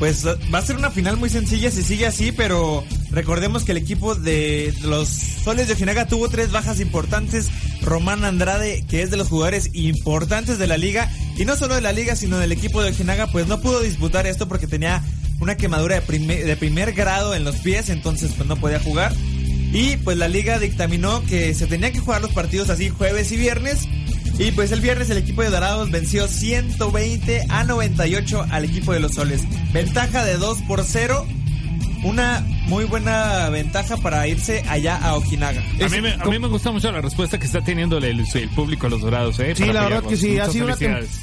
pues 0.00 0.24
va 0.26 0.58
a 0.58 0.62
ser 0.62 0.76
una 0.76 0.90
final 0.90 1.18
muy 1.18 1.28
sencilla 1.28 1.70
si 1.70 1.82
sigue 1.82 2.06
así, 2.06 2.32
pero 2.32 2.82
recordemos 3.10 3.64
que 3.64 3.72
el 3.72 3.78
equipo 3.78 4.14
de 4.14 4.72
los 4.82 5.08
Soles 5.08 5.66
de 5.66 5.74
Ojinaga 5.74 6.06
tuvo 6.06 6.30
tres 6.30 6.50
bajas 6.50 6.80
importantes, 6.80 7.50
Román 7.82 8.24
Andrade, 8.24 8.82
que 8.88 9.02
es 9.02 9.10
de 9.10 9.18
los 9.18 9.28
jugadores 9.28 9.68
importantes 9.74 10.58
de 10.58 10.66
la 10.66 10.78
liga, 10.78 11.10
y 11.36 11.44
no 11.44 11.54
solo 11.54 11.74
de 11.74 11.82
la 11.82 11.92
liga, 11.92 12.16
sino 12.16 12.38
del 12.38 12.50
equipo 12.50 12.82
de 12.82 12.90
Ojinaga, 12.90 13.26
pues 13.26 13.46
no 13.46 13.60
pudo 13.60 13.80
disputar 13.80 14.26
esto 14.26 14.48
porque 14.48 14.66
tenía 14.66 15.02
una 15.40 15.56
quemadura 15.56 16.00
de 16.00 16.56
primer, 16.56 16.92
grado 16.92 17.34
en 17.34 17.44
los 17.44 17.56
pies, 17.56 17.88
entonces 17.88 18.32
pues 18.36 18.48
no 18.48 18.56
podía 18.56 18.78
jugar. 18.80 19.12
Y 19.72 19.96
pues 19.98 20.16
la 20.16 20.28
liga 20.28 20.58
dictaminó 20.58 21.24
que 21.26 21.54
se 21.54 21.66
tenían 21.66 21.92
que 21.92 22.00
jugar 22.00 22.22
los 22.22 22.32
partidos 22.32 22.70
así 22.70 22.88
jueves 22.88 23.32
y 23.32 23.36
viernes. 23.36 23.88
Y 24.38 24.52
pues 24.52 24.72
el 24.72 24.80
viernes 24.80 25.10
el 25.10 25.18
equipo 25.18 25.42
de 25.42 25.50
Dorados 25.50 25.90
venció 25.90 26.26
120 26.26 27.46
a 27.48 27.64
98 27.64 28.46
al 28.50 28.64
equipo 28.64 28.92
de 28.92 29.00
los 29.00 29.14
Soles. 29.14 29.42
Ventaja 29.72 30.24
de 30.24 30.36
2 30.36 30.62
por 30.62 30.84
0. 30.84 31.26
Una 32.02 32.42
muy 32.66 32.84
buena 32.84 33.50
ventaja 33.50 33.96
para 33.98 34.26
irse 34.26 34.64
allá 34.68 34.96
a 34.96 35.16
Okinaga. 35.16 35.62
A 35.84 35.88
mí, 35.88 36.00
me, 36.00 36.12
a 36.12 36.24
mí 36.24 36.38
me 36.38 36.48
gusta 36.48 36.70
mucho 36.70 36.90
la 36.90 37.02
respuesta 37.02 37.38
que 37.38 37.44
está 37.44 37.60
teniendo 37.60 37.98
el, 37.98 38.04
el 38.04 38.48
público 38.50 38.86
de 38.86 38.90
los 38.90 39.02
dorados, 39.02 39.38
¿eh? 39.40 39.54
Sí, 39.54 39.64
Para 39.64 39.72
la 39.74 39.88
verdad 39.88 40.08
que 40.08 40.16
sí, 40.16 40.38
ha 40.38 40.48
sido, 40.48 40.66
una 40.66 40.76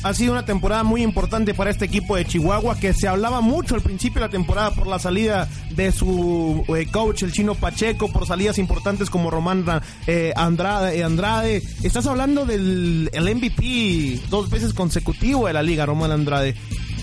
ha 0.03 0.13
sido 0.13 0.33
una 0.33 0.45
temporada 0.45 0.83
muy 0.83 1.01
importante 1.01 1.55
para 1.55 1.71
este 1.71 1.85
equipo 1.85 2.15
de 2.15 2.25
Chihuahua 2.25 2.77
que 2.79 2.93
se 2.93 3.07
hablaba 3.07 3.41
mucho 3.41 3.73
al 3.73 3.81
principio 3.81 4.21
de 4.21 4.27
la 4.27 4.31
temporada 4.31 4.71
por 4.71 4.85
la 4.85 4.99
salida 4.99 5.47
de 5.71 5.91
su 5.91 6.63
eh, 6.77 6.85
coach, 6.91 7.23
el 7.23 7.31
chino 7.31 7.55
Pacheco, 7.55 8.11
por 8.11 8.27
salidas 8.27 8.59
importantes 8.59 9.09
como 9.09 9.31
Román 9.31 9.65
eh, 10.05 10.31
Andrade, 10.35 10.99
eh, 10.99 11.03
Andrade. 11.03 11.63
Estás 11.81 12.05
hablando 12.05 12.45
del 12.45 13.09
el 13.13 13.35
MVP 13.35 14.21
dos 14.29 14.49
veces 14.51 14.73
consecutivo 14.73 15.47
de 15.47 15.53
la 15.53 15.63
liga, 15.63 15.87
Román 15.87 16.11
Andrade. 16.11 16.55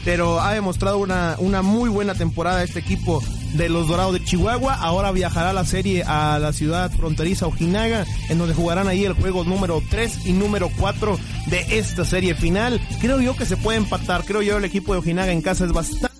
Pero 0.05 0.41
ha 0.41 0.53
demostrado 0.53 0.99
una, 0.99 1.35
una 1.39 1.63
muy 1.63 1.89
buena 1.89 2.15
temporada 2.15 2.63
este 2.63 2.79
equipo 2.79 3.23
de 3.55 3.69
los 3.69 3.89
Dorados 3.89 4.13
de 4.13 4.25
Chihuahua. 4.25 4.75
Ahora 4.75 5.13
viajará 5.13 5.53
la 5.53 5.65
serie 5.65 6.03
a 6.05 6.39
la 6.39 6.53
ciudad 6.53 6.91
fronteriza 6.93 7.47
Ojinaga, 7.47 8.05
en 8.29 8.39
donde 8.39 8.55
jugarán 8.55 8.89
ahí 8.89 9.05
el 9.05 9.15
juego 9.15 9.45
número 9.45 9.83
3 9.91 10.27
y 10.27 10.33
número 10.33 10.71
4 10.79 11.19
de 11.47 11.79
esta 11.79 12.05
serie 12.05 12.35
final. 12.35 12.81
Creo 13.01 13.21
yo 13.21 13.37
que 13.37 13.47
se 13.47 13.57
puede 13.57 13.79
empatar. 13.79 14.25
Creo 14.25 14.43
yo 14.43 14.59
el 14.59 14.65
equipo 14.65 14.93
de 14.93 14.99
Ojinaga 14.99 15.33
en 15.33 15.43
casa 15.43 15.65
es 15.65 15.73
bastante 15.73 16.14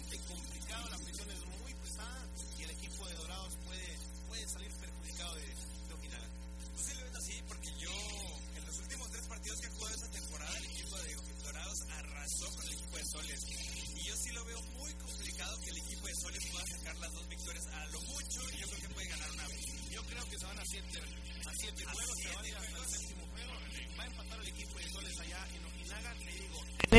juegos, 21.73 22.19
se 22.21 22.29
va 22.29 22.41
a 22.41 22.43
el 22.43 23.27
juego. 23.31 23.53
Va 23.99 24.03
a 24.03 24.07
empatar 24.07 24.41
el 24.41 24.49
equipo 24.49 24.79
de 24.79 24.89
Soles 24.91 25.21
allá 25.21 25.49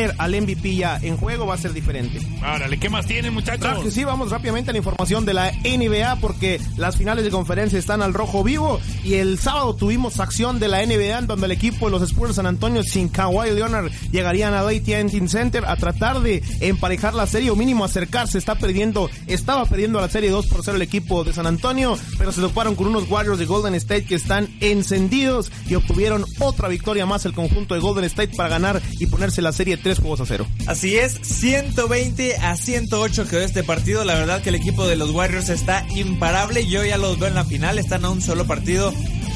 Tener 0.06 0.16
al 0.20 0.40
MVP 0.40 0.76
ya 0.76 1.00
en 1.02 1.18
juego 1.18 1.48
va 1.48 1.56
a 1.56 1.58
ser 1.58 1.74
diferente. 1.74 2.20
Árale, 2.42 2.78
¿qué 2.78 2.90
más 2.90 3.06
tienen, 3.06 3.34
Claro 3.34 3.60
que 3.60 3.68
muchachos? 3.68 3.94
sí, 3.94 4.04
vamos 4.04 4.30
rápidamente 4.30 4.70
a 4.70 4.74
la 4.74 4.78
información 4.78 5.26
de 5.26 5.34
la 5.34 5.52
NBA 5.52 6.18
porque 6.18 6.60
las 6.78 6.98
finales 6.98 7.24
de 7.24 7.32
conferencia 7.32 7.80
están 7.80 8.02
al 8.02 8.14
rojo 8.14 8.44
vivo 8.44 8.80
y 9.04 9.16
el 9.16 9.40
sábado 9.40 9.76
tuvimos 9.76 10.20
acción 10.20 10.60
de 10.60 10.68
la 10.68 10.86
NBA 10.86 11.20
en 11.20 11.28
donde 11.28 11.46
el 11.46 11.52
equipo 11.52 11.86
de 11.86 11.92
los 11.92 12.02
Spurs 12.04 12.30
de 12.30 12.36
San 12.36 12.46
Antonio 12.46 12.84
sin 12.84 13.10
Kawhi 13.10 13.52
Leonard 13.52 13.92
llegarían 14.12 14.54
a 14.54 14.60
AT&T 14.60 15.28
Center 15.28 15.66
a 15.66 15.76
tratar 15.76 16.20
de 16.20 16.44
emparejar 16.60 17.14
la 17.14 17.26
serie 17.26 17.50
o 17.50 17.56
mínimo 17.56 17.84
acercarse. 17.84 18.38
Está 18.38 18.56
perdiendo, 18.56 19.10
estaba 19.28 19.66
perdiendo 19.66 20.00
la 20.00 20.10
serie 20.10 20.30
2 20.30 20.48
por 20.48 20.64
0 20.64 20.76
el 20.78 20.84
equipo 20.84 21.24
de 21.24 21.34
San 21.34 21.48
Antonio, 21.48 21.98
pero 22.18 22.32
se 22.32 22.42
toparon 22.42 22.76
con 22.76 22.88
unos 22.88 23.10
Warriors 23.10 23.40
de 23.40 23.46
Golden 23.46 23.76
State 23.76 24.06
que 24.06 24.16
están 24.16 24.50
encendidos 24.60 25.52
y 25.68 25.76
obtuvieron 25.76 26.26
otra 26.40 26.68
victoria 26.68 27.06
más 27.06 27.26
el 27.26 27.34
conjunto 27.34 27.74
de 27.74 27.82
Golden 27.82 28.06
State 28.06 28.36
para 28.36 28.50
ganar 28.50 28.82
y 29.00 29.08
ponerse 29.08 29.42
la 29.42 29.52
serie 29.52 29.78
3 29.78 29.95
juegos 30.00 30.22
a 30.22 30.26
0. 30.26 30.48
Así 30.68 30.98
es, 30.98 31.20
120 31.22 32.38
a 32.38 32.56
108 32.56 33.28
quedó 33.28 33.42
este 33.42 33.64
partido. 33.64 34.04
La 34.04 34.16
verdad 34.16 34.42
que 34.42 34.50
el 34.50 34.56
equipo 34.56 34.88
de 34.88 34.96
los 34.96 35.12
Warriors 35.12 35.50
está 35.50 35.86
imparable. 35.96 36.68
Yo 36.68 36.84
ya 36.84 36.98
los 36.98 37.20
veo 37.20 37.28
en 37.28 37.36
la 37.36 37.46
final, 37.46 37.80
están 37.80 38.06
a 38.06 38.10
un 38.10 38.22
solo 38.22 38.46
partido 38.46 38.94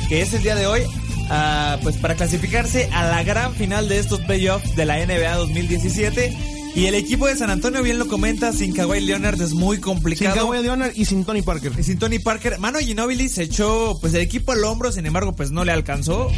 que 0.10 0.22
es 0.22 0.34
el 0.34 0.42
día 0.42 0.56
de 0.56 0.66
hoy, 0.66 0.82
ah, 1.30 1.78
pues 1.84 1.98
para 1.98 2.16
clasificarse 2.16 2.90
a 2.92 3.08
la 3.08 3.24
gran 3.24 3.54
final 3.54 3.88
de 3.88 4.00
estos 4.00 4.20
playoffs 4.22 4.76
de 4.76 4.86
la 4.86 4.98
NBA 4.98 5.36
2017. 5.36 6.36
Y 6.76 6.86
el 6.86 6.96
equipo 6.96 7.28
de 7.28 7.36
San 7.36 7.50
Antonio, 7.50 7.82
bien 7.82 7.98
lo 7.98 8.08
comenta, 8.08 8.54
sin 8.54 8.74
Kawhi 8.74 9.02
Leonard 9.02 9.42
es 9.42 9.54
muy 9.54 9.80
complicado. 9.80 10.34
Sin 10.34 10.42
Kawhi 10.42 10.62
Leonard 10.64 10.92
y 10.96 11.06
sin 11.06 11.26
Tony 11.26 11.42
Parker. 11.42 11.74
Y 11.78 11.84
sin 11.84 11.98
Tony 11.98 12.20
Parker. 12.20 12.60
Mano 12.60 12.80
Ginobili 12.80 13.28
se 13.28 13.44
echó 13.44 13.98
pues 14.00 14.14
el 14.14 14.22
equipo 14.22 14.52
al 14.52 14.64
hombro, 14.64 14.92
sin 14.92 15.06
embargo 15.06 15.36
pues 15.36 15.52
no 15.52 15.66
le 15.66 15.72
alcanzó. 15.72 16.32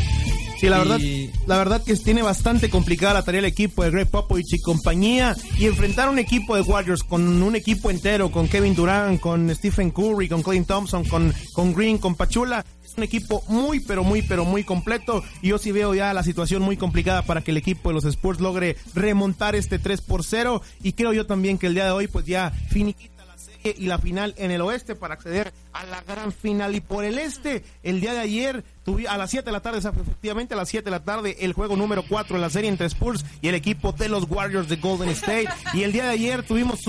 Sí, 0.62 0.70
la 0.70 0.78
Y- 0.78 0.80
verdad, 0.88 1.00
la 1.48 1.58
verdad 1.58 1.84
que 1.84 1.96
tiene 1.96 2.22
bastante 2.22 2.70
complicada 2.70 3.16
la 3.16 3.24
tarea 3.24 3.40
el 3.40 3.46
equipo 3.46 3.84
de 3.84 3.90
Greg 3.90 4.08
Popovich 4.08 4.54
y 4.54 4.60
compañía 4.62 5.36
y 5.58 5.66
enfrentar 5.66 6.08
un 6.08 6.20
equipo 6.20 6.56
de 6.56 6.62
Warriors 6.62 7.02
con 7.04 7.42
un 7.42 7.56
equipo 7.56 7.90
entero, 7.90 8.30
con 8.30 8.48
Kevin 8.48 8.76
Durant, 8.76 9.20
con 9.20 9.50
Stephen 9.56 9.90
Curry, 9.90 10.30
con 10.30 10.44
Clay 10.44 10.62
Thompson, 10.64 11.04
con, 11.06 11.34
con 11.54 11.74
Green, 11.74 11.98
con 11.98 12.14
Pachula. 12.14 12.64
Es 12.86 12.96
un 12.96 13.04
equipo 13.04 13.42
muy, 13.48 13.80
pero 13.80 14.04
muy, 14.04 14.22
pero 14.22 14.46
muy 14.46 14.64
completo 14.64 15.24
y 15.42 15.48
yo 15.48 15.58
sí 15.58 15.72
veo 15.72 15.96
ya 15.96 16.14
la 16.14 16.22
situación 16.24 16.62
muy 16.62 16.78
complicada 16.78 17.24
para 17.24 17.42
que 17.42 17.50
el 17.50 17.58
equipo 17.58 17.90
de 17.90 17.96
los 17.96 18.06
Spurs 18.06 18.40
logre 18.40 18.76
remontar 18.94 19.56
este 19.56 19.80
3 19.80 20.02
por 20.02 20.24
0 20.24 20.62
y 20.84 20.94
creo 20.94 21.12
yo 21.12 21.26
también 21.26 21.58
que 21.58 21.66
el 21.68 21.74
día 21.74 21.86
de 21.86 21.92
hoy 21.92 22.08
pues 22.08 22.26
ya 22.28 22.52
finiquita 22.70 23.21
y 23.64 23.86
la 23.86 23.98
final 23.98 24.34
en 24.38 24.52
el 24.52 24.62
oeste 24.62 24.96
para 24.96 25.14
acceder 25.14 25.54
a 25.74 25.86
la 25.86 26.02
gran 26.02 26.32
final. 26.32 26.76
Y 26.76 26.82
por 26.82 27.04
el 27.04 27.18
este, 27.18 27.64
el 27.84 28.02
día 28.02 28.14
de 28.14 28.20
ayer, 28.20 28.64
a 29.10 29.18
las 29.18 29.30
7 29.30 29.46
de 29.46 29.52
la 29.52 29.62
tarde, 29.62 29.80
efectivamente 29.80 30.54
a 30.54 30.58
las 30.58 30.70
7 30.70 30.86
de 30.86 30.92
la 30.92 31.04
tarde, 31.04 31.38
el 31.40 31.54
juego 31.54 31.76
número 31.76 32.04
4 32.08 32.36
en 32.36 32.42
la 32.42 32.50
serie 32.50 32.70
entre 32.70 32.88
Spurs 32.88 33.26
y 33.42 33.48
el 33.48 33.56
equipo 33.56 33.92
de 33.92 34.10
los 34.10 34.30
Warriors 34.30 34.70
de 34.70 34.78
Golden 34.78 35.10
State. 35.10 35.50
Y 35.74 35.84
el 35.84 35.92
día 35.92 36.06
de 36.06 36.12
ayer 36.12 36.44
tuvimos 36.44 36.80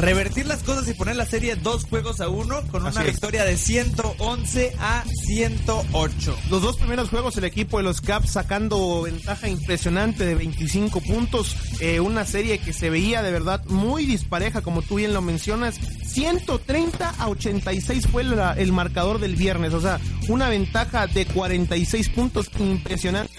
revertir 0.00 0.46
las 0.46 0.62
cosas 0.62 0.88
y 0.88 0.94
poner 0.94 1.16
la 1.16 1.26
serie 1.26 1.56
dos 1.56 1.84
juegos 1.84 2.20
a 2.20 2.28
uno 2.28 2.62
con 2.70 2.82
una 2.86 3.00
es. 3.02 3.12
victoria 3.12 3.44
de 3.44 3.56
111 3.56 4.72
a 4.78 5.04
108. 5.26 6.36
Los 6.50 6.62
dos 6.62 6.76
primeros 6.76 7.10
juegos 7.10 7.36
el 7.36 7.44
equipo 7.44 7.76
de 7.78 7.84
los 7.84 8.00
Caps 8.00 8.30
sacando 8.30 9.02
ventaja 9.02 9.48
impresionante 9.48 10.24
de 10.24 10.34
25 10.34 11.00
puntos, 11.00 11.54
eh, 11.80 12.00
una 12.00 12.24
serie 12.24 12.58
que 12.58 12.72
se 12.72 12.90
veía 12.90 13.22
de 13.22 13.30
verdad 13.32 13.64
muy 13.66 14.06
dispareja 14.06 14.62
como 14.62 14.82
tú 14.82 14.96
bien 14.96 15.12
lo 15.12 15.22
mencionas, 15.22 15.76
130 16.06 17.10
a 17.18 17.28
86 17.28 18.06
fue 18.06 18.24
la- 18.24 18.52
el 18.54 18.72
marcador 18.72 19.20
del 19.20 19.36
viernes, 19.36 19.74
o 19.74 19.80
sea, 19.80 20.00
una 20.28 20.48
ventaja 20.48 21.06
de 21.06 21.26
46 21.26 22.08
puntos 22.08 22.48
impresionante. 22.58 23.32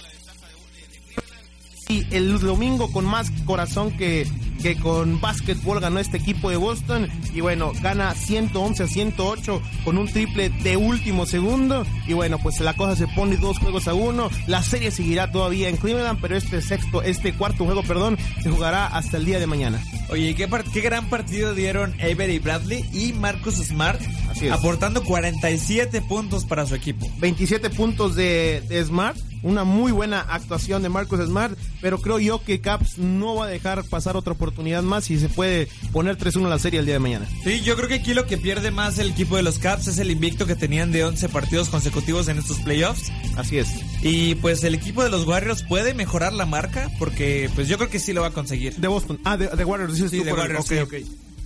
Y 1.89 2.05
el 2.15 2.39
domingo 2.39 2.89
con 2.91 3.03
más 3.05 3.29
corazón 3.45 3.91
que, 3.97 4.25
que 4.61 4.75
con 4.75 5.19
básquetbol 5.19 5.79
ganó 5.79 5.99
este 5.99 6.17
equipo 6.17 6.49
de 6.49 6.57
Boston. 6.57 7.07
Y 7.33 7.41
bueno, 7.41 7.71
gana 7.81 8.13
111 8.13 8.83
a 8.83 8.87
108 8.87 9.61
con 9.83 9.97
un 9.97 10.07
triple 10.07 10.49
de 10.49 10.77
último 10.77 11.25
segundo. 11.25 11.85
Y 12.07 12.13
bueno, 12.13 12.37
pues 12.39 12.59
la 12.59 12.75
cosa 12.75 12.95
se 12.95 13.07
pone 13.07 13.37
dos 13.37 13.57
juegos 13.59 13.87
a 13.87 13.93
uno. 13.93 14.29
La 14.47 14.63
serie 14.63 14.91
seguirá 14.91 15.31
todavía 15.31 15.69
en 15.69 15.77
Cleveland, 15.77 16.19
pero 16.21 16.35
este 16.35 16.61
sexto, 16.61 17.01
este 17.01 17.33
cuarto 17.33 17.65
juego, 17.65 17.83
perdón, 17.83 18.17
se 18.41 18.49
jugará 18.49 18.87
hasta 18.87 19.17
el 19.17 19.25
día 19.25 19.39
de 19.39 19.47
mañana. 19.47 19.81
Oye, 20.09 20.35
¿qué, 20.35 20.47
qué 20.73 20.81
gran 20.81 21.09
partido 21.09 21.53
dieron 21.55 21.93
Avery 22.01 22.39
Bradley 22.39 22.83
y 22.91 23.13
Marcus 23.13 23.55
Smart, 23.55 24.01
Así 24.29 24.47
es. 24.47 24.51
aportando 24.51 25.03
47 25.03 26.01
puntos 26.01 26.45
para 26.45 26.65
su 26.65 26.75
equipo. 26.75 27.09
27 27.19 27.69
puntos 27.69 28.15
de, 28.15 28.61
de 28.67 28.83
Smart. 28.83 29.17
Una 29.43 29.63
muy 29.63 29.91
buena 29.91 30.21
actuación 30.21 30.83
de 30.83 30.89
Marcus 30.89 31.19
Smart, 31.19 31.57
pero 31.81 31.99
creo 31.99 32.19
yo 32.19 32.43
que 32.43 32.61
Caps 32.61 32.97
no 32.97 33.35
va 33.35 33.45
a 33.45 33.49
dejar 33.49 33.83
pasar 33.83 34.15
otra 34.15 34.33
oportunidad 34.33 34.83
más 34.83 35.09
y 35.09 35.19
se 35.19 35.29
puede 35.29 35.67
poner 35.91 36.17
3-1 36.17 36.47
la 36.47 36.59
serie 36.59 36.79
el 36.79 36.85
día 36.85 36.95
de 36.95 36.99
mañana. 36.99 37.27
Sí, 37.43 37.61
yo 37.61 37.75
creo 37.75 37.87
que 37.87 37.95
aquí 37.95 38.13
lo 38.13 38.25
que 38.27 38.37
pierde 38.37 38.71
más 38.71 38.99
el 38.99 39.11
equipo 39.11 39.35
de 39.35 39.43
los 39.43 39.59
Caps 39.59 39.87
es 39.87 39.99
el 39.99 40.11
invicto 40.11 40.45
que 40.45 40.55
tenían 40.55 40.91
de 40.91 41.03
11 41.05 41.29
partidos 41.29 41.69
consecutivos 41.69 42.27
en 42.27 42.37
estos 42.37 42.59
playoffs. 42.59 43.11
Así 43.35 43.57
es. 43.57 43.69
Y 44.01 44.35
pues 44.35 44.63
el 44.63 44.75
equipo 44.75 45.03
de 45.03 45.09
los 45.09 45.25
Warriors 45.25 45.63
puede 45.63 45.93
mejorar 45.93 46.33
la 46.33 46.45
marca 46.45 46.89
porque 46.99 47.49
pues 47.55 47.67
yo 47.67 47.77
creo 47.77 47.89
que 47.89 47.99
sí 47.99 48.13
lo 48.13 48.21
va 48.21 48.27
a 48.27 48.31
conseguir. 48.31 48.75
De 48.75 48.87
Boston. 48.87 49.19
Ah, 49.23 49.37
de, 49.37 49.47
de 49.47 49.65
Warriors. 49.65 49.97
Sí, 49.97 50.23
de 50.23 50.33
Warriors, 50.33 50.65
ok, 50.65 50.67
sí. 50.67 50.77
ok. 50.79 50.93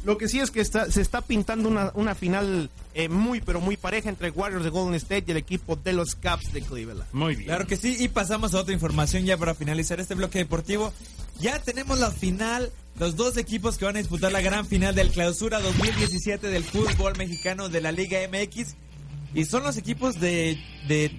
Lo 0.06 0.20
que 0.20 0.28
sí 0.28 0.40
es 0.40 0.52
que 0.52 0.62
está, 0.62 0.92
se 0.92 1.02
está 1.02 1.22
pintando 1.22 1.68
una, 1.68 1.92
una 1.96 2.14
final 2.14 2.70
eh, 2.94 3.10
muy, 3.10 3.42
pero 3.42 3.60
muy 3.60 3.76
pareja 3.76 4.08
entre 4.08 4.30
Warriors 4.30 4.64
de 4.64 4.70
Golden 4.70 4.94
State 4.94 5.26
y 5.28 5.32
el 5.32 5.38
equipo 5.38 5.76
de 5.76 5.94
los 5.94 6.16
Caps 6.16 6.54
de 6.54 6.62
Cleveland. 6.62 7.10
Muy 7.12 7.36
bien. 7.36 7.48
Claro 7.48 7.66
que 7.66 7.76
sí, 7.76 7.98
y 8.00 8.08
pasamos 8.08 8.54
a 8.54 8.60
otra 8.60 8.74
información 8.74 9.26
ya 9.26 9.36
para 9.36 9.56
finalizar 9.56 10.00
este 10.00 10.14
bloque 10.14 10.38
deportivo. 10.38 10.94
Ya 11.40 11.60
tenemos 11.60 12.00
la 12.00 12.12
final, 12.12 12.72
los 13.00 13.16
dos 13.16 13.36
equipos 13.38 13.80
que 13.80 13.86
van 13.86 13.96
a 13.96 14.00
disputar 14.00 14.32
la 14.32 14.42
gran 14.42 14.68
final 14.68 14.94
del 14.94 15.10
Clausura 15.10 15.60
2017 15.60 16.48
del 16.50 16.64
fútbol 16.64 17.18
mexicano 17.18 17.68
de 17.70 17.82
la 17.82 17.92
Liga 17.92 18.20
MX. 18.30 18.76
Y 19.36 19.44
son 19.44 19.64
los 19.64 19.76
equipos 19.76 20.22
de, 20.22 20.58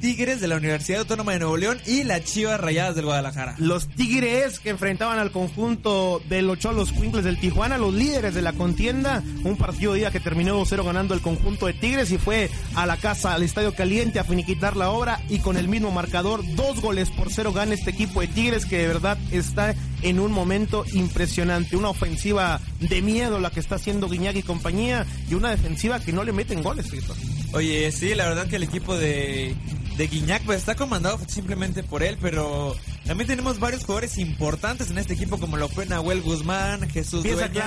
Tigres 0.01 0.41
de 0.41 0.49
la 0.49 0.57
Universidad 0.57 1.01
Autónoma 1.01 1.33
de 1.33 1.41
Nuevo 1.41 1.59
León 1.59 1.79
y 1.87 2.03
las 2.03 2.25
Chivas 2.25 2.59
Rayadas 2.59 2.97
del 2.97 3.05
Guadalajara. 3.05 3.57
Los 3.59 3.89
Tigres 3.89 4.59
que 4.59 4.71
enfrentaban 4.71 5.19
al 5.19 5.33
conjunto 5.33 6.23
de 6.27 6.41
los 6.41 6.59
Cholos 6.59 6.93
Quinkles 6.93 7.25
del 7.25 7.39
Tijuana, 7.39 7.77
los 7.77 7.93
líderes 7.93 8.35
de 8.35 8.41
la 8.41 8.55
contienda. 8.55 9.23
Un 9.45 9.59
partido 9.59 9.93
de 9.93 9.99
día 9.99 10.11
que 10.11 10.21
terminó 10.21 10.59
2-0 10.59 10.83
ganando 10.83 11.13
el 11.13 11.21
conjunto 11.21 11.67
de 11.67 11.75
Tigres 11.75 12.11
y 12.11 12.17
fue 12.17 12.49
a 12.75 12.87
la 12.87 12.97
casa, 12.97 13.35
al 13.35 13.43
Estadio 13.43 13.75
Caliente, 13.75 14.19
a 14.19 14.25
finiquitar 14.25 14.77
la 14.77 14.91
obra. 14.91 15.21
Y 15.29 15.41
con 15.41 15.59
el 15.59 15.69
mismo 15.69 15.91
marcador, 15.91 16.43
dos 16.55 16.81
goles 16.81 17.11
por 17.11 17.31
cero 17.31 17.53
gana 17.53 17.75
este 17.75 17.91
equipo 17.91 18.23
de 18.23 18.29
Tigres 18.29 18.65
que 18.65 18.79
de 18.79 18.87
verdad 18.87 19.19
está 19.31 19.75
en 20.01 20.21
un 20.21 20.33
momento 20.33 20.87
impresionante. 20.95 21.77
Una 21.77 21.91
ofensiva 21.91 22.61
de 22.81 23.03
miedo 23.03 23.41
la 23.41 23.51
que 23.51 23.61
está 23.61 23.75
haciendo 23.75 24.09
Guiñac 24.09 24.37
y 24.37 24.43
compañía 24.43 25.05
y 25.29 25.35
una 25.35 25.51
defensiva 25.51 26.01
que 26.01 26.15
no 26.15 26.25
le 26.25 26.33
meten 26.33 26.63
goles. 26.63 26.87
Cristo. 26.89 27.15
Oye, 27.57 27.91
sí, 27.93 28.15
la 28.15 28.29
verdad 28.29 28.47
que 28.49 28.57
el 28.57 28.63
equipo 28.63 28.97
de, 28.97 29.55
de 29.97 30.07
Guiñac 30.07 30.43
pues, 30.45 30.59
está 30.59 30.75
comandado 30.75 31.19
simplemente 31.29 31.83
por 31.83 32.03
él, 32.03 32.19
pero 32.21 32.77
también 33.07 33.27
tenemos 33.29 33.59
varios 33.59 33.83
jugadores 33.85 34.19
importantes 34.19 34.91
en 34.91 34.99
este 34.99 35.15
equipo, 35.15 35.39
como 35.39 35.57
lo 35.57 35.69
fue 35.69 35.87
Nahuel 35.87 36.23
Guzmán, 36.23 36.89
Jesús 36.91 37.23
Pieza 37.23 37.49
Dueñas. 37.49 37.65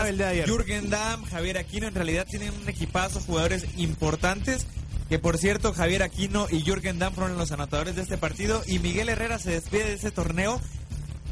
Jürgen 0.48 0.90
Damm, 0.90 1.24
Javier 1.26 1.58
Aquino. 1.58 1.88
En 1.88 1.96
realidad 1.96 2.28
tienen 2.30 2.54
un 2.62 2.70
equipazo, 2.70 3.20
jugadores 3.22 3.66
importantes. 3.78 4.66
Que 5.10 5.18
por 5.18 5.40
cierto, 5.40 5.74
Javier 5.74 6.04
Aquino 6.04 6.46
y 6.52 6.62
Jürgen 6.62 7.00
Damm 7.00 7.14
fueron 7.16 7.36
los 7.38 7.52
anotadores 7.52 7.96
de 7.96 8.04
este 8.04 8.18
partido. 8.18 8.62
Y 8.68 8.78
Miguel 8.80 9.10
Herrera 9.10 9.40
se 9.40 9.50
despide 9.52 9.86
de 9.86 9.94
este 9.94 10.12
torneo. 10.12 10.62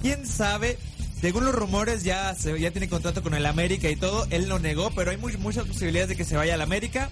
Quién 0.01 0.25
sabe, 0.25 0.79
según 1.21 1.45
los 1.45 1.53
rumores, 1.53 2.03
ya, 2.03 2.33
se, 2.33 2.59
ya 2.59 2.71
tiene 2.71 2.89
contrato 2.89 3.21
con 3.21 3.35
el 3.35 3.45
América 3.45 3.87
y 3.89 3.95
todo. 3.95 4.25
Él 4.31 4.49
lo 4.49 4.57
negó, 4.57 4.89
pero 4.95 5.11
hay 5.11 5.17
muy- 5.17 5.37
muchas 5.37 5.65
posibilidades 5.65 6.09
de 6.09 6.15
que 6.15 6.23
se 6.25 6.35
vaya 6.35 6.55
al 6.55 6.61
América. 6.61 7.11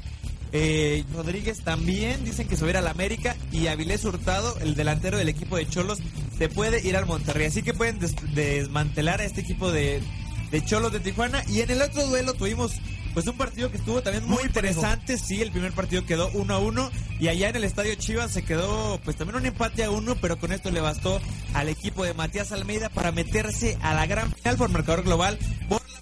Eh, 0.51 1.03
Rodríguez 1.13 1.61
también 1.63 2.23
dicen 2.23 2.47
que 2.47 2.55
se 2.55 2.61
va 2.61 2.67
a 2.67 2.71
ir 2.71 2.77
al 2.77 2.87
América 2.87 3.35
y 3.51 3.67
Avilés 3.67 4.05
Hurtado, 4.05 4.57
el 4.61 4.75
delantero 4.75 5.17
del 5.17 5.29
equipo 5.29 5.57
de 5.57 5.67
Cholos, 5.67 5.99
se 6.37 6.49
puede 6.49 6.85
ir 6.87 6.95
al 6.95 7.05
Monterrey. 7.05 7.47
Así 7.47 7.61
que 7.63 7.73
pueden 7.73 7.99
des- 7.99 8.15
desmantelar 8.33 9.21
a 9.21 9.25
este 9.25 9.41
equipo 9.41 9.71
de, 9.71 10.01
de 10.51 10.65
Cholos 10.65 10.91
de 10.93 10.99
Tijuana. 11.01 11.43
Y 11.49 11.61
en 11.61 11.71
el 11.71 11.81
otro 11.81 12.05
duelo 12.07 12.33
tuvimos 12.33 12.73
pues 13.13 13.27
un 13.27 13.37
partido 13.37 13.71
que 13.71 13.77
estuvo 13.77 14.01
también 14.01 14.25
muy, 14.25 14.43
Muy 14.43 14.49
parejo. 14.49 14.79
interesante. 14.81 15.17
Sí, 15.17 15.41
el 15.41 15.51
primer 15.51 15.71
partido 15.71 16.05
quedó 16.05 16.29
1 16.33 16.53
a 16.53 16.59
1 16.59 16.91
y 17.21 17.29
allá 17.29 17.47
en 17.49 17.55
el 17.55 17.63
estadio 17.63 17.95
Chivas 17.95 18.31
se 18.31 18.43
quedó 18.43 18.99
pues 19.05 19.15
también 19.15 19.37
un 19.37 19.45
empate 19.45 19.85
a 19.85 19.89
1, 19.91 20.15
pero 20.21 20.37
con 20.37 20.51
esto 20.51 20.69
le 20.69 20.81
bastó 20.81 21.21
al 21.53 21.69
equipo 21.69 22.03
de 22.03 22.13
Matías 22.13 22.51
Almeida 22.51 22.89
para 22.89 23.13
meterse 23.13 23.77
a 23.81 23.93
la 23.93 24.05
gran 24.05 24.33
final 24.33 24.57
por 24.57 24.69
marcador 24.69 25.03
global. 25.03 25.39
Por 25.69 25.81
la 25.89 25.99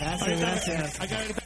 Gracias, 0.00 0.40
gracias. 0.40 1.43